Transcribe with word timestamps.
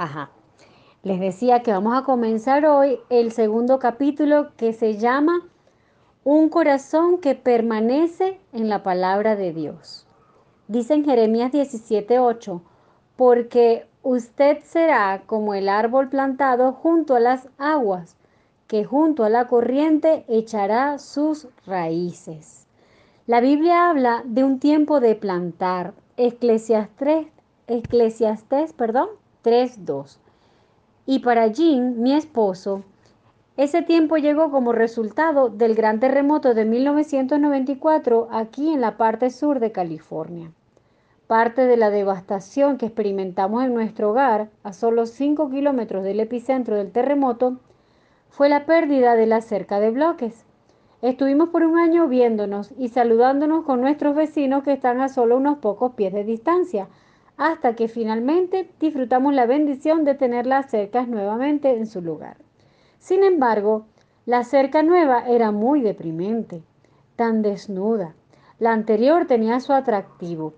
Ajá. 0.00 0.30
Les 1.02 1.20
decía 1.20 1.62
que 1.62 1.72
vamos 1.72 1.94
a 1.94 2.04
comenzar 2.04 2.64
hoy 2.64 2.98
el 3.10 3.32
segundo 3.32 3.78
capítulo 3.78 4.48
que 4.56 4.72
se 4.72 4.96
llama 4.96 5.46
Un 6.24 6.48
corazón 6.48 7.18
que 7.18 7.34
permanece 7.34 8.40
en 8.54 8.70
la 8.70 8.82
palabra 8.82 9.36
de 9.36 9.52
Dios. 9.52 10.06
Dice 10.68 10.94
en 10.94 11.04
Jeremías 11.04 11.52
17:8, 11.52 12.62
porque 13.16 13.86
usted 14.02 14.60
será 14.64 15.20
como 15.26 15.52
el 15.52 15.68
árbol 15.68 16.08
plantado 16.08 16.72
junto 16.72 17.14
a 17.14 17.20
las 17.20 17.50
aguas, 17.58 18.16
que 18.68 18.86
junto 18.86 19.24
a 19.24 19.28
la 19.28 19.48
corriente 19.48 20.24
echará 20.28 20.98
sus 20.98 21.46
raíces. 21.66 22.66
La 23.26 23.42
Biblia 23.42 23.90
habla 23.90 24.22
de 24.24 24.44
un 24.44 24.60
tiempo 24.60 24.98
de 24.98 25.14
plantar. 25.14 25.92
Eclesiastes, 26.16 27.26
Eclesiastes 27.66 28.72
perdón, 28.72 29.19
3.2. 29.44 30.18
Y 31.06 31.20
para 31.20 31.46
Jean, 31.48 32.02
mi 32.02 32.14
esposo, 32.14 32.84
ese 33.56 33.82
tiempo 33.82 34.16
llegó 34.16 34.50
como 34.50 34.72
resultado 34.72 35.50
del 35.50 35.74
gran 35.74 36.00
terremoto 36.00 36.54
de 36.54 36.64
1994 36.64 38.28
aquí 38.30 38.72
en 38.72 38.80
la 38.80 38.96
parte 38.96 39.28
sur 39.30 39.60
de 39.60 39.72
California. 39.72 40.50
Parte 41.26 41.66
de 41.66 41.76
la 41.76 41.90
devastación 41.90 42.78
que 42.78 42.86
experimentamos 42.86 43.64
en 43.64 43.74
nuestro 43.74 44.10
hogar, 44.10 44.48
a 44.62 44.72
solo 44.72 45.06
5 45.06 45.50
kilómetros 45.50 46.04
del 46.04 46.20
epicentro 46.20 46.76
del 46.76 46.90
terremoto, 46.90 47.58
fue 48.30 48.48
la 48.48 48.64
pérdida 48.64 49.14
de 49.14 49.26
la 49.26 49.40
cerca 49.40 49.78
de 49.78 49.90
bloques. 49.90 50.46
Estuvimos 51.02 51.50
por 51.50 51.62
un 51.62 51.78
año 51.78 52.08
viéndonos 52.08 52.72
y 52.78 52.88
saludándonos 52.88 53.64
con 53.64 53.80
nuestros 53.80 54.14
vecinos 54.14 54.62
que 54.62 54.72
están 54.72 55.00
a 55.00 55.08
solo 55.08 55.36
unos 55.36 55.58
pocos 55.58 55.92
pies 55.92 56.12
de 56.12 56.24
distancia, 56.24 56.88
hasta 57.40 57.74
que 57.74 57.88
finalmente 57.88 58.70
disfrutamos 58.78 59.32
la 59.32 59.46
bendición 59.46 60.04
de 60.04 60.14
tener 60.14 60.44
las 60.44 60.68
cercas 60.70 61.08
nuevamente 61.08 61.74
en 61.74 61.86
su 61.86 62.02
lugar. 62.02 62.36
Sin 62.98 63.24
embargo, 63.24 63.86
la 64.26 64.44
cerca 64.44 64.82
nueva 64.82 65.26
era 65.26 65.50
muy 65.50 65.80
deprimente, 65.80 66.62
tan 67.16 67.40
desnuda. 67.40 68.14
La 68.58 68.74
anterior 68.74 69.26
tenía 69.26 69.58
su 69.60 69.72
atractivo. 69.72 70.52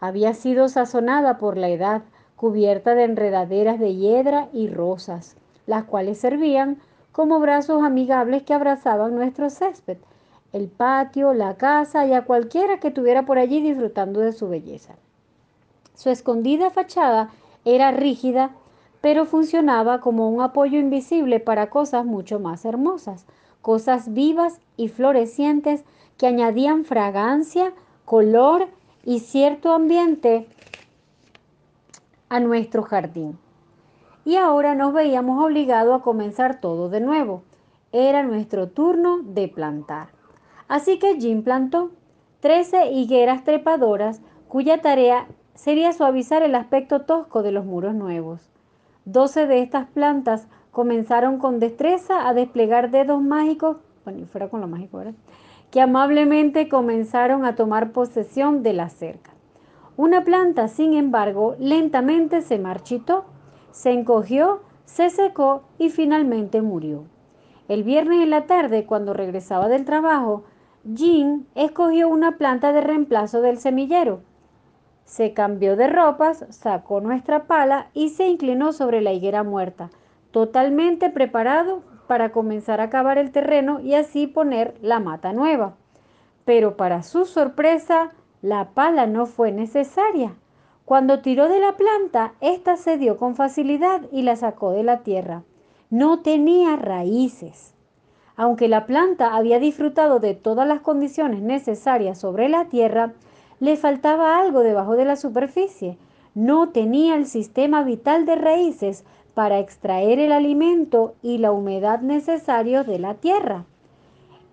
Había 0.00 0.34
sido 0.34 0.68
sazonada 0.68 1.38
por 1.38 1.56
la 1.56 1.70
edad, 1.70 2.02
cubierta 2.36 2.94
de 2.94 3.04
enredaderas 3.04 3.80
de 3.80 3.94
hiedra 3.94 4.50
y 4.52 4.68
rosas, 4.68 5.34
las 5.64 5.84
cuales 5.84 6.18
servían 6.18 6.76
como 7.10 7.40
brazos 7.40 7.82
amigables 7.82 8.42
que 8.42 8.52
abrazaban 8.52 9.14
nuestro 9.14 9.48
césped, 9.48 9.96
el 10.52 10.68
patio, 10.68 11.32
la 11.32 11.54
casa 11.54 12.04
y 12.06 12.12
a 12.12 12.26
cualquiera 12.26 12.80
que 12.80 12.88
estuviera 12.88 13.24
por 13.24 13.38
allí 13.38 13.62
disfrutando 13.62 14.20
de 14.20 14.32
su 14.32 14.46
belleza. 14.46 14.96
Su 15.98 16.10
escondida 16.10 16.70
fachada 16.70 17.30
era 17.64 17.90
rígida, 17.90 18.52
pero 19.00 19.26
funcionaba 19.26 20.00
como 20.00 20.30
un 20.30 20.40
apoyo 20.40 20.78
invisible 20.78 21.40
para 21.40 21.70
cosas 21.70 22.06
mucho 22.06 22.38
más 22.38 22.64
hermosas, 22.64 23.26
cosas 23.62 24.14
vivas 24.14 24.60
y 24.76 24.86
florecientes 24.86 25.82
que 26.16 26.28
añadían 26.28 26.84
fragancia, 26.84 27.72
color 28.04 28.68
y 29.04 29.18
cierto 29.18 29.72
ambiente 29.72 30.46
a 32.28 32.38
nuestro 32.38 32.84
jardín. 32.84 33.36
Y 34.24 34.36
ahora 34.36 34.76
nos 34.76 34.92
veíamos 34.92 35.44
obligados 35.44 36.00
a 36.00 36.04
comenzar 36.04 36.60
todo 36.60 36.90
de 36.90 37.00
nuevo. 37.00 37.42
Era 37.90 38.22
nuestro 38.22 38.68
turno 38.68 39.18
de 39.24 39.48
plantar. 39.48 40.10
Así 40.68 41.00
que 41.00 41.20
Jim 41.20 41.42
plantó 41.42 41.90
13 42.38 42.92
higueras 42.92 43.42
trepadoras 43.42 44.20
cuya 44.46 44.80
tarea 44.80 45.26
sería 45.58 45.92
suavizar 45.92 46.44
el 46.44 46.54
aspecto 46.54 47.00
tosco 47.00 47.42
de 47.42 47.50
los 47.50 47.64
muros 47.64 47.92
nuevos. 47.92 48.48
Doce 49.04 49.48
de 49.48 49.60
estas 49.60 49.88
plantas 49.88 50.46
comenzaron 50.70 51.38
con 51.38 51.58
destreza 51.58 52.28
a 52.28 52.32
desplegar 52.32 52.92
dedos 52.92 53.20
mágicos, 53.20 53.78
bueno, 54.04 54.24
fuera 54.26 54.48
con 54.48 54.60
lo 54.60 54.68
mágico, 54.68 54.98
¿verdad? 54.98 55.14
Que 55.72 55.80
amablemente 55.80 56.68
comenzaron 56.68 57.44
a 57.44 57.56
tomar 57.56 57.90
posesión 57.90 58.62
de 58.62 58.72
la 58.72 58.88
cerca. 58.88 59.32
Una 59.96 60.22
planta, 60.22 60.68
sin 60.68 60.94
embargo, 60.94 61.56
lentamente 61.58 62.40
se 62.40 62.60
marchitó, 62.60 63.24
se 63.72 63.90
encogió, 63.90 64.60
se 64.84 65.10
secó 65.10 65.64
y 65.76 65.90
finalmente 65.90 66.62
murió. 66.62 67.02
El 67.66 67.82
viernes 67.82 68.20
en 68.20 68.30
la 68.30 68.46
tarde, 68.46 68.86
cuando 68.86 69.12
regresaba 69.12 69.66
del 69.66 69.84
trabajo, 69.84 70.44
Jean 70.84 71.48
escogió 71.56 72.08
una 72.08 72.38
planta 72.38 72.72
de 72.72 72.80
reemplazo 72.80 73.40
del 73.42 73.58
semillero 73.58 74.20
se 75.08 75.32
cambió 75.32 75.74
de 75.74 75.88
ropas, 75.88 76.44
sacó 76.50 77.00
nuestra 77.00 77.44
pala 77.44 77.88
y 77.94 78.10
se 78.10 78.28
inclinó 78.28 78.74
sobre 78.74 79.00
la 79.00 79.10
higuera 79.10 79.42
muerta, 79.42 79.88
totalmente 80.32 81.08
preparado 81.08 81.80
para 82.06 82.30
comenzar 82.30 82.82
a 82.82 82.90
cavar 82.90 83.16
el 83.16 83.30
terreno 83.32 83.80
y 83.80 83.94
así 83.94 84.26
poner 84.26 84.74
la 84.82 85.00
mata 85.00 85.32
nueva. 85.32 85.76
Pero 86.44 86.76
para 86.76 87.02
su 87.02 87.24
sorpresa, 87.24 88.12
la 88.42 88.68
pala 88.74 89.06
no 89.06 89.24
fue 89.24 89.50
necesaria. 89.50 90.34
Cuando 90.84 91.20
tiró 91.20 91.48
de 91.48 91.58
la 91.58 91.72
planta, 91.72 92.34
ésta 92.42 92.76
se 92.76 92.98
dio 92.98 93.16
con 93.16 93.34
facilidad 93.34 94.02
y 94.12 94.22
la 94.22 94.36
sacó 94.36 94.72
de 94.72 94.82
la 94.82 94.98
tierra. 94.98 95.42
No 95.88 96.20
tenía 96.20 96.76
raíces. 96.76 97.74
Aunque 98.36 98.68
la 98.68 98.84
planta 98.84 99.34
había 99.34 99.58
disfrutado 99.58 100.20
de 100.20 100.34
todas 100.34 100.68
las 100.68 100.80
condiciones 100.80 101.40
necesarias 101.40 102.18
sobre 102.18 102.50
la 102.50 102.66
tierra, 102.66 103.14
le 103.60 103.76
faltaba 103.76 104.38
algo 104.38 104.60
debajo 104.60 104.96
de 104.96 105.04
la 105.04 105.16
superficie. 105.16 105.98
No 106.34 106.68
tenía 106.70 107.16
el 107.16 107.26
sistema 107.26 107.82
vital 107.82 108.26
de 108.26 108.36
raíces 108.36 109.04
para 109.34 109.58
extraer 109.58 110.18
el 110.18 110.32
alimento 110.32 111.14
y 111.22 111.38
la 111.38 111.52
humedad 111.52 112.00
necesarios 112.00 112.86
de 112.86 112.98
la 112.98 113.14
tierra. 113.14 113.64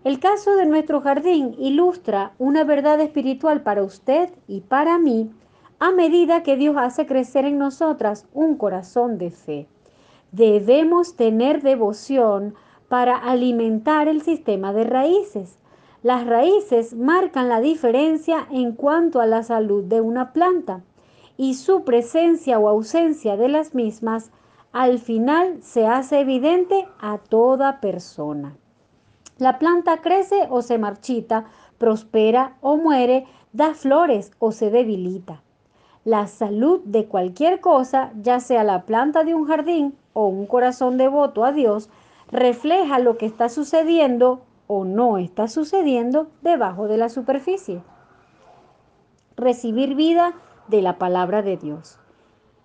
El 0.03 0.19
caso 0.19 0.55
de 0.55 0.67
nuestro 0.67 1.01
jardín 1.01 1.55
ilustra 1.57 2.33
una 2.37 2.63
verdad 2.63 2.99
espiritual 3.01 3.61
para 3.61 3.83
usted 3.83 4.29
y 4.47 4.61
para 4.61 4.99
mí 4.99 5.31
a 5.79 5.91
medida 5.91 6.43
que 6.43 6.55
Dios 6.55 6.77
hace 6.77 7.05
crecer 7.05 7.45
en 7.45 7.57
nosotras 7.57 8.27
un 8.33 8.55
corazón 8.55 9.17
de 9.17 9.31
fe. 9.31 9.67
Debemos 10.31 11.15
tener 11.15 11.61
devoción 11.61 12.55
para 12.87 13.17
alimentar 13.17 14.07
el 14.07 14.21
sistema 14.21 14.73
de 14.73 14.83
raíces. 14.83 15.57
Las 16.05 16.27
raíces 16.27 16.93
marcan 16.93 17.49
la 17.49 17.61
diferencia 17.61 18.45
en 18.51 18.73
cuanto 18.73 19.21
a 19.21 19.25
la 19.25 19.41
salud 19.41 19.83
de 19.85 20.01
una 20.01 20.33
planta 20.33 20.83
y 21.35 21.55
su 21.55 21.83
presencia 21.83 22.59
o 22.59 22.69
ausencia 22.69 23.37
de 23.37 23.47
las 23.47 23.73
mismas 23.73 24.29
al 24.71 24.99
final 24.99 25.63
se 25.63 25.87
hace 25.87 26.19
evidente 26.19 26.87
a 26.99 27.17
toda 27.17 27.81
persona. 27.81 28.55
La 29.39 29.57
planta 29.57 30.01
crece 30.01 30.45
o 30.51 30.61
se 30.61 30.77
marchita, 30.77 31.45
prospera 31.79 32.55
o 32.61 32.77
muere, 32.77 33.25
da 33.51 33.73
flores 33.73 34.31
o 34.37 34.51
se 34.51 34.69
debilita. 34.69 35.41
La 36.03 36.27
salud 36.27 36.81
de 36.83 37.07
cualquier 37.07 37.61
cosa, 37.61 38.11
ya 38.21 38.39
sea 38.41 38.63
la 38.63 38.83
planta 38.83 39.23
de 39.23 39.33
un 39.33 39.47
jardín 39.47 39.95
o 40.13 40.27
un 40.27 40.45
corazón 40.45 40.99
devoto 40.99 41.43
a 41.43 41.51
Dios, 41.51 41.89
refleja 42.29 42.99
lo 42.99 43.17
que 43.17 43.25
está 43.25 43.49
sucediendo 43.49 44.43
o 44.67 44.85
no 44.85 45.17
está 45.17 45.47
sucediendo 45.47 46.27
debajo 46.41 46.87
de 46.87 46.97
la 46.97 47.09
superficie. 47.09 47.81
Recibir 49.37 49.95
vida 49.95 50.33
de 50.67 50.81
la 50.81 50.97
palabra 50.97 51.41
de 51.41 51.57
Dios. 51.57 51.99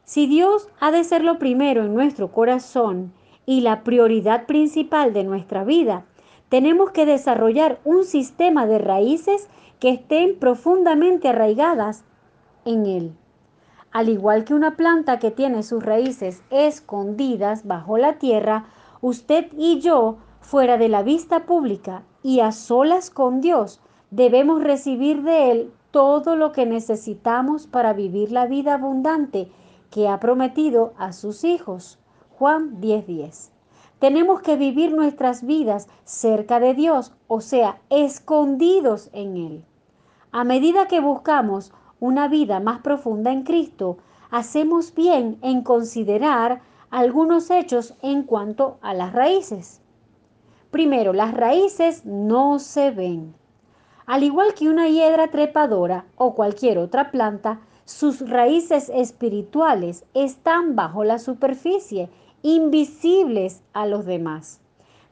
Si 0.04 0.26
Dios 0.26 0.68
ha 0.80 0.90
de 0.90 1.04
ser 1.04 1.22
lo 1.22 1.38
primero 1.38 1.84
en 1.84 1.94
nuestro 1.94 2.32
corazón 2.32 3.12
y 3.46 3.60
la 3.60 3.82
prioridad 3.84 4.46
principal 4.46 5.12
de 5.12 5.24
nuestra 5.24 5.64
vida, 5.64 6.04
tenemos 6.48 6.90
que 6.90 7.06
desarrollar 7.06 7.78
un 7.84 8.04
sistema 8.04 8.66
de 8.66 8.78
raíces 8.78 9.48
que 9.78 9.90
estén 9.90 10.38
profundamente 10.38 11.28
arraigadas 11.28 12.04
en 12.64 12.86
Él. 12.86 13.12
Al 13.92 14.08
igual 14.08 14.44
que 14.44 14.54
una 14.54 14.76
planta 14.76 15.18
que 15.18 15.30
tiene 15.30 15.62
sus 15.62 15.82
raíces 15.82 16.42
escondidas 16.50 17.66
bajo 17.66 17.98
la 17.98 18.14
tierra, 18.14 18.66
usted 19.00 19.48
y 19.56 19.80
yo 19.80 20.18
fuera 20.50 20.78
de 20.78 20.88
la 20.88 21.04
vista 21.04 21.46
pública 21.46 22.02
y 22.24 22.40
a 22.40 22.50
solas 22.50 23.10
con 23.10 23.40
Dios, 23.40 23.80
debemos 24.10 24.60
recibir 24.64 25.22
de 25.22 25.52
Él 25.52 25.72
todo 25.92 26.34
lo 26.34 26.50
que 26.50 26.66
necesitamos 26.66 27.68
para 27.68 27.92
vivir 27.92 28.32
la 28.32 28.46
vida 28.46 28.74
abundante 28.74 29.48
que 29.92 30.08
ha 30.08 30.18
prometido 30.18 30.92
a 30.98 31.12
sus 31.12 31.44
hijos. 31.44 32.00
Juan 32.36 32.80
10:10. 32.80 33.52
Tenemos 34.00 34.40
que 34.40 34.56
vivir 34.56 34.92
nuestras 34.92 35.46
vidas 35.46 35.86
cerca 36.02 36.58
de 36.58 36.74
Dios, 36.74 37.14
o 37.28 37.40
sea, 37.40 37.80
escondidos 37.88 39.08
en 39.12 39.36
Él. 39.36 39.64
A 40.32 40.42
medida 40.42 40.88
que 40.88 40.98
buscamos 40.98 41.72
una 42.00 42.26
vida 42.26 42.58
más 42.58 42.80
profunda 42.80 43.30
en 43.30 43.44
Cristo, 43.44 43.98
hacemos 44.32 44.96
bien 44.96 45.38
en 45.42 45.62
considerar 45.62 46.60
algunos 46.90 47.52
hechos 47.52 47.94
en 48.02 48.24
cuanto 48.24 48.78
a 48.80 48.94
las 48.94 49.12
raíces. 49.12 49.80
Primero, 50.70 51.12
las 51.12 51.34
raíces 51.34 52.04
no 52.04 52.58
se 52.58 52.90
ven. 52.90 53.34
Al 54.06 54.22
igual 54.22 54.54
que 54.54 54.68
una 54.68 54.88
hiedra 54.88 55.28
trepadora 55.28 56.04
o 56.16 56.34
cualquier 56.34 56.78
otra 56.78 57.10
planta, 57.10 57.60
sus 57.84 58.28
raíces 58.28 58.88
espirituales 58.88 60.04
están 60.14 60.76
bajo 60.76 61.02
la 61.04 61.18
superficie, 61.18 62.08
invisibles 62.42 63.62
a 63.72 63.86
los 63.86 64.04
demás. 64.06 64.60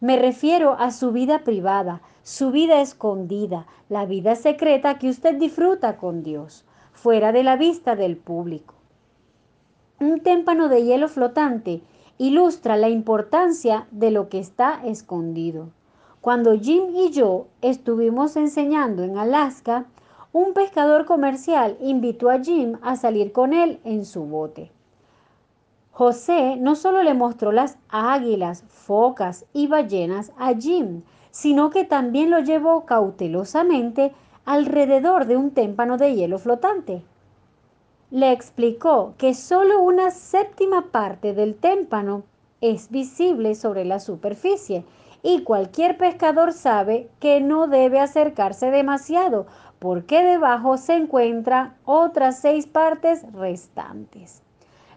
Me 0.00 0.16
refiero 0.16 0.74
a 0.78 0.92
su 0.92 1.10
vida 1.10 1.40
privada, 1.40 2.02
su 2.22 2.52
vida 2.52 2.80
escondida, 2.80 3.66
la 3.88 4.06
vida 4.06 4.36
secreta 4.36 4.98
que 4.98 5.08
usted 5.08 5.36
disfruta 5.38 5.96
con 5.96 6.22
Dios, 6.22 6.64
fuera 6.92 7.32
de 7.32 7.42
la 7.42 7.56
vista 7.56 7.96
del 7.96 8.16
público. 8.16 8.74
Un 9.98 10.20
témpano 10.20 10.68
de 10.68 10.84
hielo 10.84 11.08
flotante 11.08 11.82
ilustra 12.18 12.76
la 12.76 12.88
importancia 12.88 13.86
de 13.92 14.10
lo 14.10 14.28
que 14.28 14.40
está 14.40 14.80
escondido. 14.84 15.68
Cuando 16.20 16.58
Jim 16.58 16.94
y 16.94 17.10
yo 17.10 17.46
estuvimos 17.62 18.36
enseñando 18.36 19.04
en 19.04 19.16
Alaska, 19.16 19.86
un 20.32 20.52
pescador 20.52 21.06
comercial 21.06 21.76
invitó 21.80 22.28
a 22.28 22.40
Jim 22.40 22.76
a 22.82 22.96
salir 22.96 23.32
con 23.32 23.52
él 23.52 23.80
en 23.84 24.04
su 24.04 24.24
bote. 24.24 24.72
José 25.92 26.56
no 26.56 26.74
solo 26.74 27.02
le 27.02 27.14
mostró 27.14 27.52
las 27.52 27.78
águilas, 27.88 28.64
focas 28.68 29.46
y 29.52 29.68
ballenas 29.68 30.32
a 30.36 30.54
Jim, 30.54 31.02
sino 31.30 31.70
que 31.70 31.84
también 31.84 32.30
lo 32.30 32.40
llevó 32.40 32.84
cautelosamente 32.84 34.12
alrededor 34.44 35.26
de 35.26 35.36
un 35.36 35.52
témpano 35.52 35.96
de 35.96 36.14
hielo 36.14 36.38
flotante 36.38 37.02
le 38.10 38.32
explicó 38.32 39.12
que 39.18 39.34
solo 39.34 39.82
una 39.82 40.10
séptima 40.10 40.86
parte 40.90 41.34
del 41.34 41.54
témpano 41.54 42.22
es 42.62 42.90
visible 42.90 43.54
sobre 43.54 43.84
la 43.84 44.00
superficie 44.00 44.84
y 45.22 45.42
cualquier 45.42 45.98
pescador 45.98 46.54
sabe 46.54 47.10
que 47.20 47.42
no 47.42 47.66
debe 47.66 48.00
acercarse 48.00 48.70
demasiado 48.70 49.46
porque 49.78 50.22
debajo 50.22 50.78
se 50.78 50.94
encuentran 50.94 51.74
otras 51.84 52.40
seis 52.40 52.66
partes 52.66 53.30
restantes. 53.34 54.42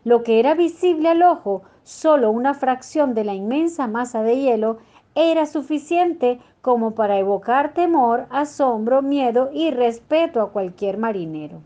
Lo 0.05 0.23
que 0.23 0.39
era 0.39 0.53
visible 0.53 1.09
al 1.09 1.21
ojo, 1.21 1.63
solo 1.83 2.31
una 2.31 2.53
fracción 2.53 3.13
de 3.13 3.25
la 3.25 3.33
inmensa 3.33 3.87
masa 3.87 4.23
de 4.23 4.39
hielo, 4.39 4.77
era 5.15 5.45
suficiente 5.45 6.39
como 6.61 6.95
para 6.95 7.19
evocar 7.19 7.73
temor, 7.73 8.25
asombro, 8.29 9.01
miedo 9.01 9.49
y 9.53 9.71
respeto 9.71 10.41
a 10.41 10.51
cualquier 10.51 10.97
marinero. 10.97 11.61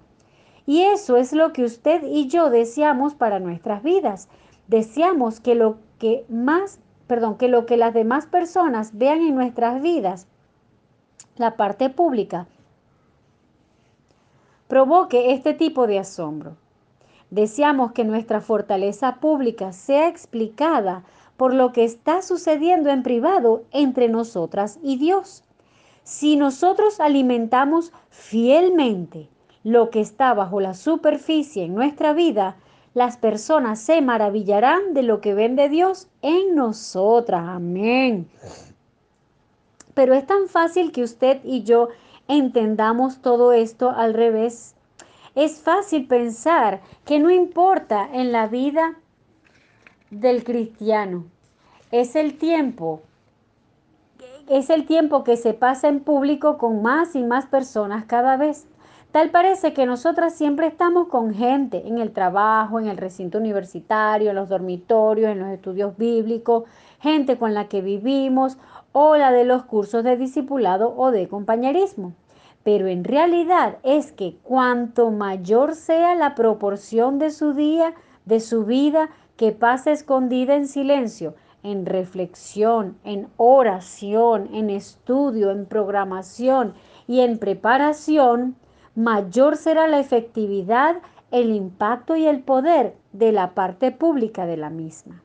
Y 0.65 0.81
eso 0.81 1.17
es 1.17 1.31
lo 1.31 1.53
que 1.53 1.63
usted 1.63 2.03
y 2.03 2.27
yo 2.27 2.49
deseamos 2.49 3.13
para 3.13 3.39
nuestras 3.39 3.83
vidas. 3.83 4.27
Deseamos 4.67 5.39
que 5.39 5.53
lo 5.53 5.77
que 5.99 6.25
más, 6.27 6.79
perdón, 7.07 7.37
que 7.37 7.47
lo 7.47 7.65
que 7.65 7.77
las 7.77 7.93
demás 7.93 8.25
personas 8.25 8.97
vean 8.97 9.21
en 9.21 9.35
nuestras 9.35 9.81
vidas, 9.81 10.27
la 11.37 11.55
parte 11.55 11.89
pública, 11.89 12.47
provoque 14.67 15.33
este 15.33 15.53
tipo 15.53 15.85
de 15.85 15.99
asombro. 15.99 16.57
Deseamos 17.29 17.91
que 17.91 18.03
nuestra 18.03 18.41
fortaleza 18.41 19.15
pública 19.15 19.71
sea 19.71 20.07
explicada 20.07 21.03
por 21.37 21.53
lo 21.53 21.73
que 21.73 21.83
está 21.83 22.21
sucediendo 22.21 22.89
en 22.89 23.03
privado 23.03 23.63
entre 23.71 24.07
nosotras 24.07 24.79
y 24.81 24.97
Dios. 24.97 25.43
Si 26.03 26.35
nosotros 26.35 26.99
alimentamos 26.99 27.91
fielmente 28.09 29.27
lo 29.65 29.89
que 29.89 29.99
está 29.99 30.35
bajo 30.35 30.61
la 30.61 30.75
superficie 30.75 31.65
en 31.65 31.73
nuestra 31.73 32.13
vida, 32.13 32.55
las 32.93 33.17
personas 33.17 33.79
se 33.79 33.99
maravillarán 33.99 34.93
de 34.93 35.01
lo 35.01 35.21
que 35.21 35.33
ven 35.33 35.55
de 35.55 35.69
Dios 35.69 36.07
en 36.21 36.53
nosotras. 36.55 37.43
Amén. 37.47 38.29
Pero 39.95 40.13
es 40.13 40.27
tan 40.27 40.47
fácil 40.49 40.91
que 40.91 41.01
usted 41.01 41.41
y 41.43 41.63
yo 41.63 41.89
entendamos 42.27 43.23
todo 43.23 43.53
esto 43.53 43.89
al 43.89 44.13
revés. 44.13 44.75
Es 45.33 45.61
fácil 45.61 46.05
pensar 46.05 46.81
que 47.03 47.17
no 47.17 47.31
importa 47.31 48.07
en 48.13 48.31
la 48.31 48.47
vida 48.47 48.99
del 50.11 50.43
cristiano. 50.43 51.25
Es 51.89 52.15
el 52.15 52.37
tiempo. 52.37 53.01
Es 54.47 54.69
el 54.69 54.85
tiempo 54.85 55.23
que 55.23 55.37
se 55.37 55.55
pasa 55.55 55.87
en 55.87 56.01
público 56.01 56.59
con 56.59 56.83
más 56.83 57.15
y 57.15 57.23
más 57.23 57.47
personas 57.47 58.05
cada 58.05 58.37
vez. 58.37 58.67
Tal 59.15 59.29
parece 59.29 59.71
que 59.71 59.85
nosotras 59.85 60.33
siempre 60.33 60.67
estamos 60.67 61.07
con 61.07 61.33
gente 61.33 61.87
en 61.87 61.99
el 61.99 62.11
trabajo, 62.11 62.81
en 62.81 62.87
el 62.87 62.97
recinto 62.97 63.37
universitario, 63.37 64.31
en 64.31 64.35
los 64.35 64.49
dormitorios, 64.49 65.31
en 65.31 65.39
los 65.39 65.47
estudios 65.47 65.95
bíblicos, 65.95 66.65
gente 66.99 67.37
con 67.37 67.53
la 67.53 67.69
que 67.69 67.81
vivimos 67.81 68.57
o 68.91 69.15
la 69.15 69.31
de 69.31 69.45
los 69.45 69.63
cursos 69.63 70.03
de 70.03 70.17
discipulado 70.17 70.93
o 70.97 71.11
de 71.11 71.29
compañerismo. 71.29 72.11
Pero 72.63 72.87
en 72.87 73.05
realidad 73.05 73.77
es 73.83 74.11
que 74.11 74.35
cuanto 74.43 75.11
mayor 75.11 75.75
sea 75.75 76.13
la 76.13 76.35
proporción 76.35 77.17
de 77.17 77.31
su 77.31 77.53
día, 77.53 77.93
de 78.25 78.41
su 78.41 78.65
vida, 78.65 79.11
que 79.37 79.53
pasa 79.53 79.93
escondida 79.93 80.55
en 80.55 80.67
silencio, 80.67 81.35
en 81.63 81.85
reflexión, 81.85 82.97
en 83.05 83.29
oración, 83.37 84.49
en 84.53 84.69
estudio, 84.69 85.51
en 85.51 85.67
programación 85.67 86.73
y 87.07 87.21
en 87.21 87.39
preparación, 87.39 88.57
mayor 88.95 89.57
será 89.57 89.87
la 89.87 89.99
efectividad, 89.99 90.97
el 91.31 91.51
impacto 91.51 92.15
y 92.15 92.25
el 92.25 92.41
poder 92.41 92.95
de 93.11 93.31
la 93.31 93.53
parte 93.53 93.91
pública 93.91 94.45
de 94.45 94.57
la 94.57 94.69
misma. 94.69 95.21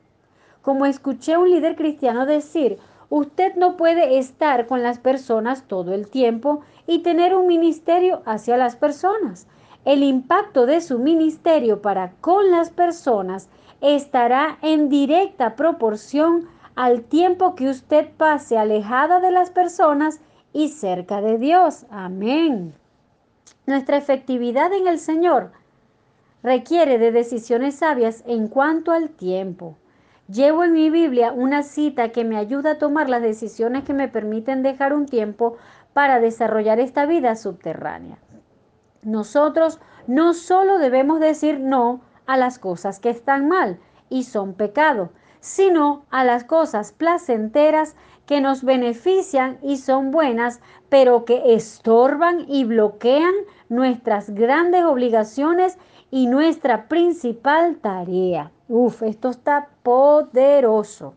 Como 0.61 0.85
escuché 0.85 1.37
un 1.37 1.49
líder 1.49 1.75
cristiano 1.75 2.25
decir, 2.25 2.77
usted 3.09 3.55
no 3.55 3.77
puede 3.77 4.19
estar 4.19 4.67
con 4.67 4.83
las 4.83 4.99
personas 4.99 5.63
todo 5.63 5.93
el 5.93 6.07
tiempo 6.07 6.61
y 6.85 6.99
tener 6.99 7.35
un 7.35 7.47
ministerio 7.47 8.21
hacia 8.25 8.57
las 8.57 8.75
personas. 8.75 9.47
El 9.85 10.03
impacto 10.03 10.65
de 10.65 10.81
su 10.81 10.99
ministerio 10.99 11.81
para 11.81 12.11
con 12.21 12.51
las 12.51 12.69
personas 12.69 13.49
estará 13.79 14.59
en 14.61 14.89
directa 14.89 15.55
proporción 15.55 16.47
al 16.75 17.01
tiempo 17.01 17.55
que 17.55 17.69
usted 17.69 18.09
pase 18.15 18.57
alejada 18.57 19.19
de 19.19 19.31
las 19.31 19.49
personas 19.49 20.19
y 20.53 20.69
cerca 20.69 21.21
de 21.21 21.37
Dios. 21.37 21.85
Amén. 21.89 22.80
Nuestra 23.65 23.97
efectividad 23.97 24.73
en 24.73 24.87
el 24.87 24.99
Señor 24.99 25.51
requiere 26.43 26.97
de 26.97 27.11
decisiones 27.11 27.75
sabias 27.75 28.23
en 28.25 28.47
cuanto 28.47 28.91
al 28.91 29.09
tiempo. 29.09 29.77
Llevo 30.27 30.63
en 30.63 30.73
mi 30.73 30.89
Biblia 30.89 31.31
una 31.31 31.61
cita 31.61 32.09
que 32.09 32.23
me 32.23 32.37
ayuda 32.37 32.71
a 32.71 32.77
tomar 32.77 33.09
las 33.09 33.21
decisiones 33.21 33.83
que 33.83 33.93
me 33.93 34.07
permiten 34.07 34.63
dejar 34.63 34.93
un 34.93 35.05
tiempo 35.05 35.57
para 35.93 36.19
desarrollar 36.19 36.79
esta 36.79 37.05
vida 37.05 37.35
subterránea. 37.35 38.17
Nosotros 39.03 39.79
no 40.07 40.33
solo 40.33 40.77
debemos 40.77 41.19
decir 41.19 41.59
no 41.59 42.01
a 42.25 42.37
las 42.37 42.59
cosas 42.59 42.99
que 42.99 43.09
están 43.09 43.47
mal 43.47 43.79
y 44.09 44.23
son 44.23 44.53
pecado, 44.53 45.09
sino 45.41 46.05
a 46.11 46.23
las 46.23 46.43
cosas 46.43 46.91
placenteras 46.91 47.95
que 48.25 48.41
nos 48.41 48.63
benefician 48.63 49.57
y 49.61 49.77
son 49.77 50.11
buenas, 50.11 50.61
pero 50.89 51.25
que 51.25 51.53
estorban 51.53 52.45
y 52.47 52.63
bloquean 52.63 53.33
nuestras 53.69 54.29
grandes 54.29 54.83
obligaciones 54.83 55.77
y 56.11 56.27
nuestra 56.27 56.87
principal 56.87 57.77
tarea. 57.77 58.51
Uf, 58.67 59.03
esto 59.03 59.29
está 59.29 59.69
poderoso. 59.83 61.15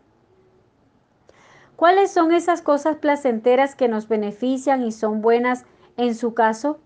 ¿Cuáles 1.75 2.11
son 2.11 2.31
esas 2.31 2.61
cosas 2.61 2.97
placenteras 2.97 3.75
que 3.75 3.89
nos 3.89 4.07
benefician 4.07 4.81
y 4.83 4.93
son 4.93 5.21
buenas 5.21 5.65
en 5.97 6.15
su 6.15 6.33
caso? 6.33 6.79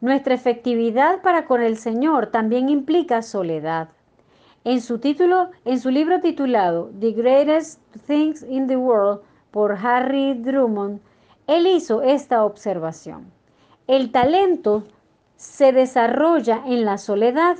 Nuestra 0.00 0.34
efectividad 0.34 1.20
para 1.22 1.44
con 1.44 1.62
el 1.62 1.76
Señor 1.76 2.28
también 2.28 2.68
implica 2.70 3.20
soledad. 3.20 3.90
En 4.64 4.80
su 4.80 4.98
título, 4.98 5.50
en 5.66 5.78
su 5.78 5.90
libro 5.90 6.20
titulado 6.20 6.90
The 6.98 7.12
Greatest 7.12 7.80
Things 8.06 8.42
in 8.42 8.66
the 8.66 8.78
World 8.78 9.20
por 9.54 9.78
Harry 9.86 10.34
Drummond, 10.34 10.98
él 11.46 11.68
hizo 11.68 12.02
esta 12.02 12.44
observación. 12.44 13.30
El 13.86 14.10
talento 14.10 14.82
se 15.36 15.70
desarrolla 15.70 16.64
en 16.66 16.84
la 16.84 16.98
soledad. 16.98 17.56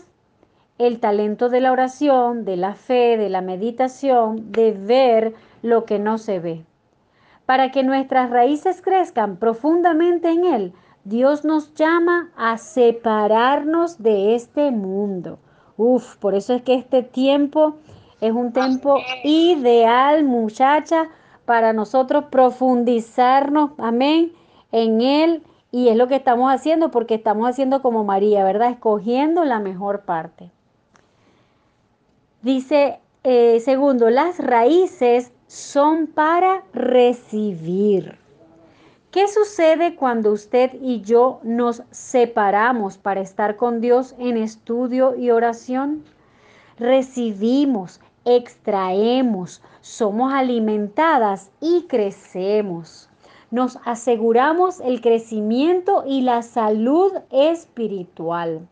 El 0.76 0.98
talento 0.98 1.50
de 1.50 1.60
la 1.60 1.70
oración, 1.70 2.44
de 2.44 2.56
la 2.56 2.74
fe, 2.74 3.16
de 3.16 3.28
la 3.28 3.42
meditación, 3.42 4.50
de 4.50 4.72
ver 4.72 5.34
lo 5.62 5.84
que 5.84 6.00
no 6.00 6.18
se 6.18 6.40
ve. 6.40 6.64
Para 7.46 7.70
que 7.70 7.84
nuestras 7.84 8.28
raíces 8.28 8.82
crezcan 8.82 9.36
profundamente 9.36 10.30
en 10.30 10.46
Él, 10.46 10.72
Dios 11.04 11.44
nos 11.44 11.74
llama 11.74 12.32
a 12.36 12.58
separarnos 12.58 14.02
de 14.02 14.34
este 14.34 14.72
mundo. 14.72 15.38
Uf, 15.76 16.16
por 16.16 16.34
eso 16.34 16.54
es 16.54 16.62
que 16.62 16.74
este 16.74 17.04
tiempo 17.04 17.76
es 18.20 18.32
un 18.32 18.52
tiempo 18.52 18.96
ideal, 19.22 20.24
muchacha, 20.24 21.08
para 21.44 21.72
nosotros 21.72 22.24
profundizarnos, 22.30 23.70
amén, 23.78 24.32
en 24.72 25.00
Él. 25.00 25.42
Y 25.70 25.88
es 25.88 25.96
lo 25.96 26.06
que 26.06 26.16
estamos 26.16 26.52
haciendo 26.52 26.90
porque 26.90 27.14
estamos 27.14 27.48
haciendo 27.48 27.82
como 27.82 28.04
María, 28.04 28.44
¿verdad? 28.44 28.70
Escogiendo 28.70 29.44
la 29.44 29.58
mejor 29.58 30.02
parte. 30.02 30.50
Dice, 32.42 33.00
eh, 33.24 33.60
segundo, 33.60 34.10
las 34.10 34.38
raíces 34.38 35.32
son 35.46 36.06
para 36.06 36.62
recibir. 36.72 38.18
¿Qué 39.14 39.28
sucede 39.28 39.94
cuando 39.94 40.32
usted 40.32 40.72
y 40.82 41.00
yo 41.00 41.38
nos 41.44 41.84
separamos 41.92 42.98
para 42.98 43.20
estar 43.20 43.54
con 43.56 43.80
Dios 43.80 44.16
en 44.18 44.36
estudio 44.36 45.14
y 45.16 45.30
oración? 45.30 46.04
Recibimos, 46.78 48.00
extraemos, 48.24 49.62
somos 49.84 50.32
alimentadas 50.32 51.50
y 51.60 51.82
crecemos. 51.82 53.10
Nos 53.50 53.78
aseguramos 53.84 54.80
el 54.80 55.02
crecimiento 55.02 56.04
y 56.06 56.22
la 56.22 56.40
salud 56.40 57.12
espiritual. 57.30 58.66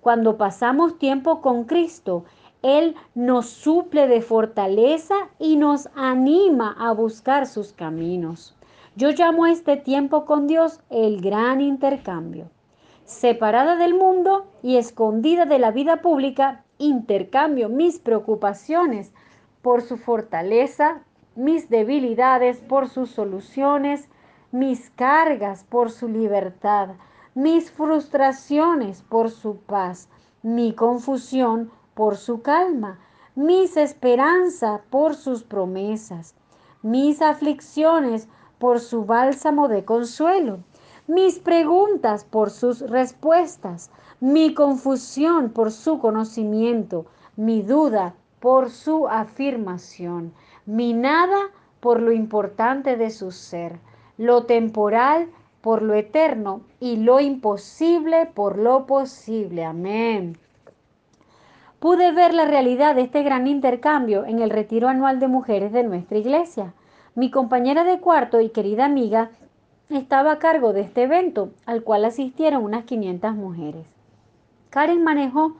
Cuando 0.00 0.36
pasamos 0.36 0.98
tiempo 0.98 1.40
con 1.40 1.66
Cristo, 1.66 2.24
Él 2.62 2.96
nos 3.14 3.46
suple 3.46 4.08
de 4.08 4.20
fortaleza 4.22 5.14
y 5.38 5.54
nos 5.54 5.88
anima 5.94 6.74
a 6.80 6.90
buscar 6.90 7.46
sus 7.46 7.72
caminos. 7.72 8.56
Yo 8.96 9.12
llamo 9.12 9.44
a 9.44 9.52
este 9.52 9.76
tiempo 9.76 10.24
con 10.24 10.48
Dios 10.48 10.80
el 10.90 11.20
gran 11.20 11.60
intercambio. 11.60 12.50
Separada 13.04 13.76
del 13.76 13.94
mundo 13.94 14.46
y 14.64 14.78
escondida 14.78 15.44
de 15.44 15.60
la 15.60 15.70
vida 15.70 16.02
pública, 16.02 16.64
intercambio 16.78 17.68
mis 17.68 18.00
preocupaciones 18.00 19.12
por 19.66 19.82
su 19.82 19.96
fortaleza, 19.96 21.00
mis 21.34 21.68
debilidades 21.68 22.58
por 22.58 22.88
sus 22.88 23.10
soluciones, 23.10 24.08
mis 24.52 24.90
cargas 24.90 25.64
por 25.64 25.90
su 25.90 26.06
libertad, 26.06 26.90
mis 27.34 27.72
frustraciones 27.72 29.02
por 29.02 29.28
su 29.28 29.56
paz, 29.56 30.08
mi 30.44 30.72
confusión 30.72 31.72
por 31.94 32.16
su 32.16 32.42
calma, 32.42 33.00
mis 33.34 33.76
esperanzas 33.76 34.82
por 34.88 35.16
sus 35.16 35.42
promesas, 35.42 36.36
mis 36.82 37.20
aflicciones 37.20 38.28
por 38.60 38.78
su 38.78 39.04
bálsamo 39.04 39.66
de 39.66 39.84
consuelo, 39.84 40.60
mis 41.08 41.40
preguntas 41.40 42.22
por 42.22 42.50
sus 42.50 42.82
respuestas, 42.88 43.90
mi 44.20 44.54
confusión 44.54 45.50
por 45.50 45.72
su 45.72 45.98
conocimiento, 45.98 47.06
mi 47.34 47.62
duda 47.62 48.14
por 48.40 48.70
su 48.70 49.08
afirmación, 49.08 50.32
mi 50.66 50.92
nada 50.92 51.50
por 51.80 52.00
lo 52.00 52.12
importante 52.12 52.96
de 52.96 53.10
su 53.10 53.30
ser, 53.30 53.78
lo 54.18 54.44
temporal 54.44 55.28
por 55.60 55.82
lo 55.82 55.94
eterno 55.94 56.60
y 56.78 56.96
lo 56.96 57.20
imposible 57.20 58.26
por 58.26 58.58
lo 58.58 58.86
posible. 58.86 59.64
Amén. 59.64 60.38
Pude 61.80 62.12
ver 62.12 62.34
la 62.34 62.46
realidad 62.46 62.94
de 62.94 63.02
este 63.02 63.22
gran 63.22 63.46
intercambio 63.46 64.24
en 64.24 64.40
el 64.40 64.50
retiro 64.50 64.88
anual 64.88 65.20
de 65.20 65.28
mujeres 65.28 65.72
de 65.72 65.82
nuestra 65.82 66.18
iglesia. 66.18 66.72
Mi 67.14 67.30
compañera 67.30 67.84
de 67.84 68.00
cuarto 68.00 68.40
y 68.40 68.50
querida 68.50 68.84
amiga 68.84 69.30
estaba 69.90 70.32
a 70.32 70.38
cargo 70.38 70.72
de 70.72 70.82
este 70.82 71.02
evento, 71.02 71.50
al 71.64 71.82
cual 71.82 72.04
asistieron 72.04 72.64
unas 72.64 72.84
500 72.84 73.34
mujeres. 73.34 73.86
Karen 74.70 75.02
manejó 75.02 75.56